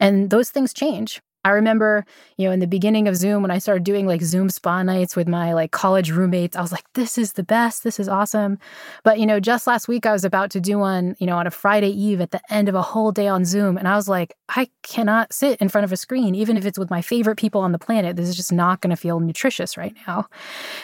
[0.00, 1.20] And those things change.
[1.44, 2.06] I remember,
[2.38, 5.14] you know, in the beginning of Zoom when I started doing like Zoom spa nights
[5.14, 7.84] with my like college roommates, I was like, this is the best.
[7.84, 8.58] This is awesome.
[9.02, 11.46] But, you know, just last week I was about to do one, you know, on
[11.46, 13.76] a Friday Eve at the end of a whole day on Zoom.
[13.76, 16.78] And I was like, I cannot sit in front of a screen, even if it's
[16.78, 18.16] with my favorite people on the planet.
[18.16, 20.26] This is just not going to feel nutritious right now.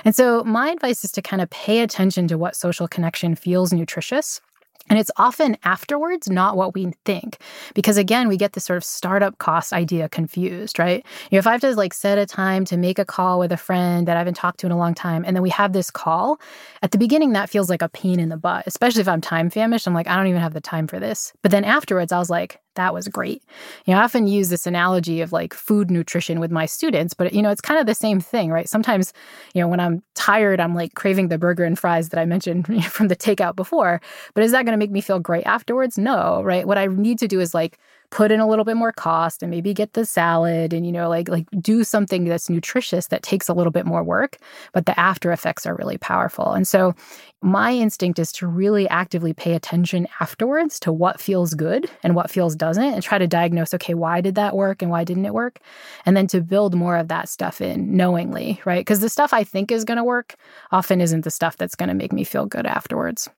[0.05, 3.73] And so my advice is to kind of pay attention to what social connection feels
[3.73, 4.43] nutritious
[4.91, 7.39] and it's often afterwards, not what we think.
[7.75, 11.07] Because again, we get this sort of startup cost idea confused, right?
[11.31, 13.53] You know, if I have to like set a time to make a call with
[13.53, 15.73] a friend that I haven't talked to in a long time, and then we have
[15.73, 16.41] this call,
[16.83, 19.49] at the beginning, that feels like a pain in the butt, especially if I'm time
[19.49, 19.87] famished.
[19.87, 21.33] I'm like, I don't even have the time for this.
[21.43, 23.43] But then afterwards, I was like, that was great.
[23.85, 27.33] You know, I often use this analogy of like food nutrition with my students, but
[27.33, 28.69] you know, it's kind of the same thing, right?
[28.69, 29.13] Sometimes,
[29.55, 32.85] you know, when I'm tired, I'm like craving the burger and fries that I mentioned
[32.91, 34.01] from the takeout before.
[34.35, 35.99] But is that going to make me feel great afterwards?
[35.99, 36.67] No, right?
[36.67, 37.79] What I need to do is like
[38.11, 41.09] put in a little bit more cost and maybe get the salad and you know
[41.09, 44.39] like like do something that's nutritious that takes a little bit more work
[44.73, 46.53] but the after effects are really powerful.
[46.53, 46.95] And so
[47.43, 52.31] my instinct is to really actively pay attention afterwards to what feels good and what
[52.31, 55.35] feels doesn't and try to diagnose okay why did that work and why didn't it
[55.35, 55.61] work?
[56.05, 58.81] And then to build more of that stuff in knowingly right?
[58.81, 60.35] Because the stuff i think is going to work
[60.71, 63.29] often isn't the stuff that's going to make me feel good afterwards.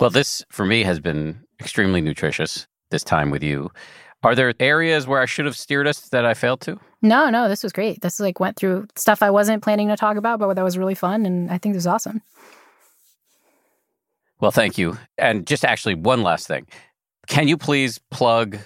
[0.00, 3.72] Well, this for me has been extremely nutritious this time with you.
[4.22, 6.78] Are there areas where I should have steered us that I failed to?
[7.02, 8.00] No, no, this was great.
[8.02, 10.94] This like went through stuff I wasn't planning to talk about, but that was really
[10.94, 12.22] fun, and I think this was awesome.
[14.40, 14.98] Well, thank you.
[15.18, 16.66] And just actually one last thing.
[17.26, 18.58] Can you please plug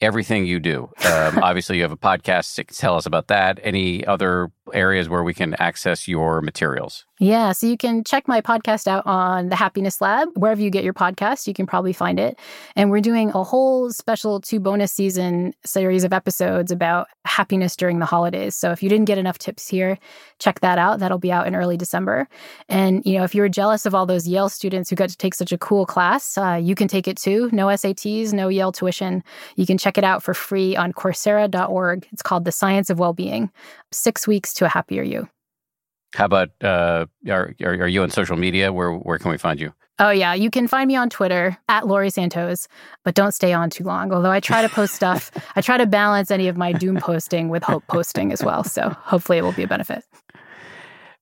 [0.00, 0.90] everything you do?
[1.04, 2.64] Um, obviously, you have a podcast.
[2.76, 3.60] Tell us about that.
[3.62, 7.04] Any other areas where we can access your materials?
[7.20, 10.28] Yeah, so you can check my podcast out on the Happiness Lab.
[10.34, 12.36] Wherever you get your podcast, you can probably find it.
[12.74, 18.00] And we're doing a whole special two bonus season series of episodes about happiness during
[18.00, 18.56] the holidays.
[18.56, 19.96] So if you didn't get enough tips here,
[20.40, 20.98] check that out.
[20.98, 22.28] That'll be out in early December.
[22.68, 25.16] And, you know, if you were jealous of all those Yale students who got to
[25.16, 27.48] take such a cool class, uh, you can take it too.
[27.52, 29.22] No SATs, no Yale tuition.
[29.54, 32.08] You can check it out for free on Coursera.org.
[32.12, 33.50] It's called The Science of Wellbeing.
[33.92, 35.28] Six weeks to a happier you.
[36.14, 38.72] How about uh, are, are, are you on social media?
[38.72, 39.72] Where where can we find you?
[39.98, 42.66] Oh yeah, you can find me on Twitter at Laurie Santos,
[43.04, 44.12] but don't stay on too long.
[44.12, 47.48] Although I try to post stuff, I try to balance any of my doom posting
[47.48, 48.64] with hope posting as well.
[48.64, 50.04] So hopefully it will be a benefit.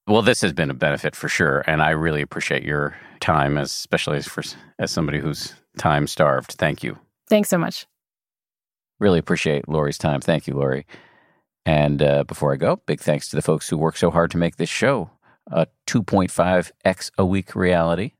[0.07, 3.70] Well, this has been a benefit for sure, and I really appreciate your time, as,
[3.70, 4.43] especially as for
[4.78, 6.53] as somebody who's time starved.
[6.53, 6.99] Thank you.
[7.28, 7.87] Thanks so much.
[8.99, 10.20] Really appreciate Laurie's time.
[10.20, 10.87] Thank you, Laurie.
[11.64, 14.38] And uh, before I go, big thanks to the folks who work so hard to
[14.38, 15.10] make this show
[15.48, 18.12] a 2.5x a week reality.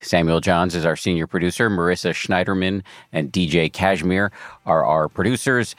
[0.00, 1.70] Samuel Johns is our senior producer.
[1.70, 4.32] Marissa Schneiderman and DJ Cashmere
[4.66, 5.74] are our producers.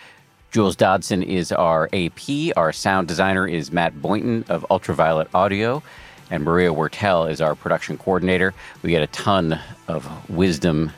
[0.51, 2.55] Jules Dodson is our AP.
[2.55, 5.83] Our sound designer is Matt Boynton of Ultraviolet Audio.
[6.31, 8.53] And Maria Wertel is our production coordinator.
[8.81, 10.91] We get a ton of wisdom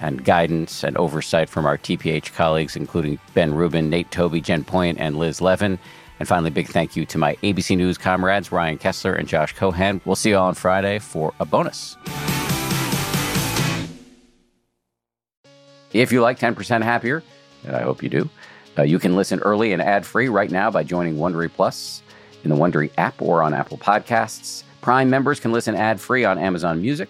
[0.00, 4.96] and guidance and oversight from our TPH colleagues, including Ben Rubin, Nate Toby, Jen Poyant,
[4.98, 5.78] and Liz Levin.
[6.18, 10.00] And finally, big thank you to my ABC News comrades, Ryan Kessler and Josh Cohan.
[10.04, 11.96] We'll see you all on Friday for a bonus.
[15.92, 17.22] If you like 10% Happier,
[17.64, 18.28] and I hope you do,
[18.78, 22.02] uh, you can listen early and ad free right now by joining Wondery Plus
[22.44, 24.62] in the Wondery app or on Apple Podcasts.
[24.80, 27.08] Prime members can listen ad free on Amazon Music.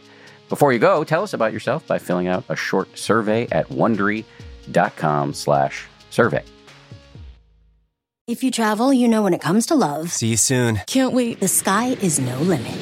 [0.49, 5.35] Before you go, tell us about yourself by filling out a short survey at wondery.com
[5.35, 6.45] slash survey.
[8.27, 10.13] If you travel, you know when it comes to love.
[10.13, 10.83] See you soon.
[10.87, 11.41] Can't wait.
[11.41, 12.77] The sky is no limit.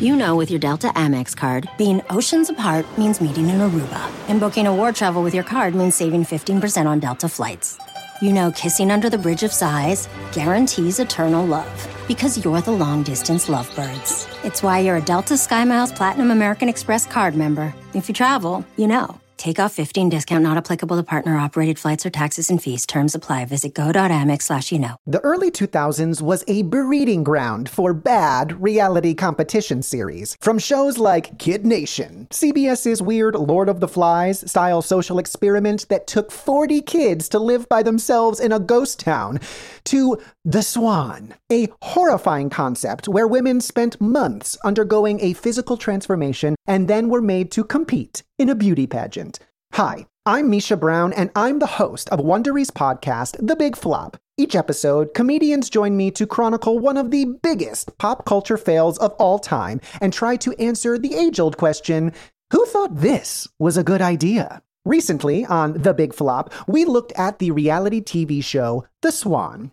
[0.00, 4.10] You know with your Delta Amex card, being oceans apart means meeting in Aruba.
[4.28, 7.78] And booking a war travel with your card means saving 15% on Delta flights.
[8.22, 11.95] You know kissing under the bridge of sighs guarantees eternal love.
[12.08, 14.28] Because you're the long distance lovebirds.
[14.44, 17.74] It's why you're a Delta SkyMiles Platinum American Express card member.
[17.94, 19.20] If you travel, you know.
[19.36, 22.86] Take off 15 discount not applicable to partner operated flights or taxes and fees.
[22.86, 23.44] Terms apply.
[23.44, 24.96] Visit go.amex slash you know.
[25.06, 30.36] The early 2000s was a breeding ground for bad reality competition series.
[30.40, 36.06] From shows like Kid Nation, CBS's weird Lord of the Flies style social experiment that
[36.06, 39.38] took 40 kids to live by themselves in a ghost town,
[39.84, 40.18] to
[40.48, 47.08] The Swan, a horrifying concept where women spent months undergoing a physical transformation and then
[47.08, 49.40] were made to compete in a beauty pageant.
[49.72, 54.18] Hi, I'm Misha Brown, and I'm the host of Wondery's podcast, The Big Flop.
[54.38, 59.14] Each episode, comedians join me to chronicle one of the biggest pop culture fails of
[59.14, 62.12] all time and try to answer the age old question
[62.52, 64.62] who thought this was a good idea?
[64.84, 69.72] Recently, on The Big Flop, we looked at the reality TV show The Swan.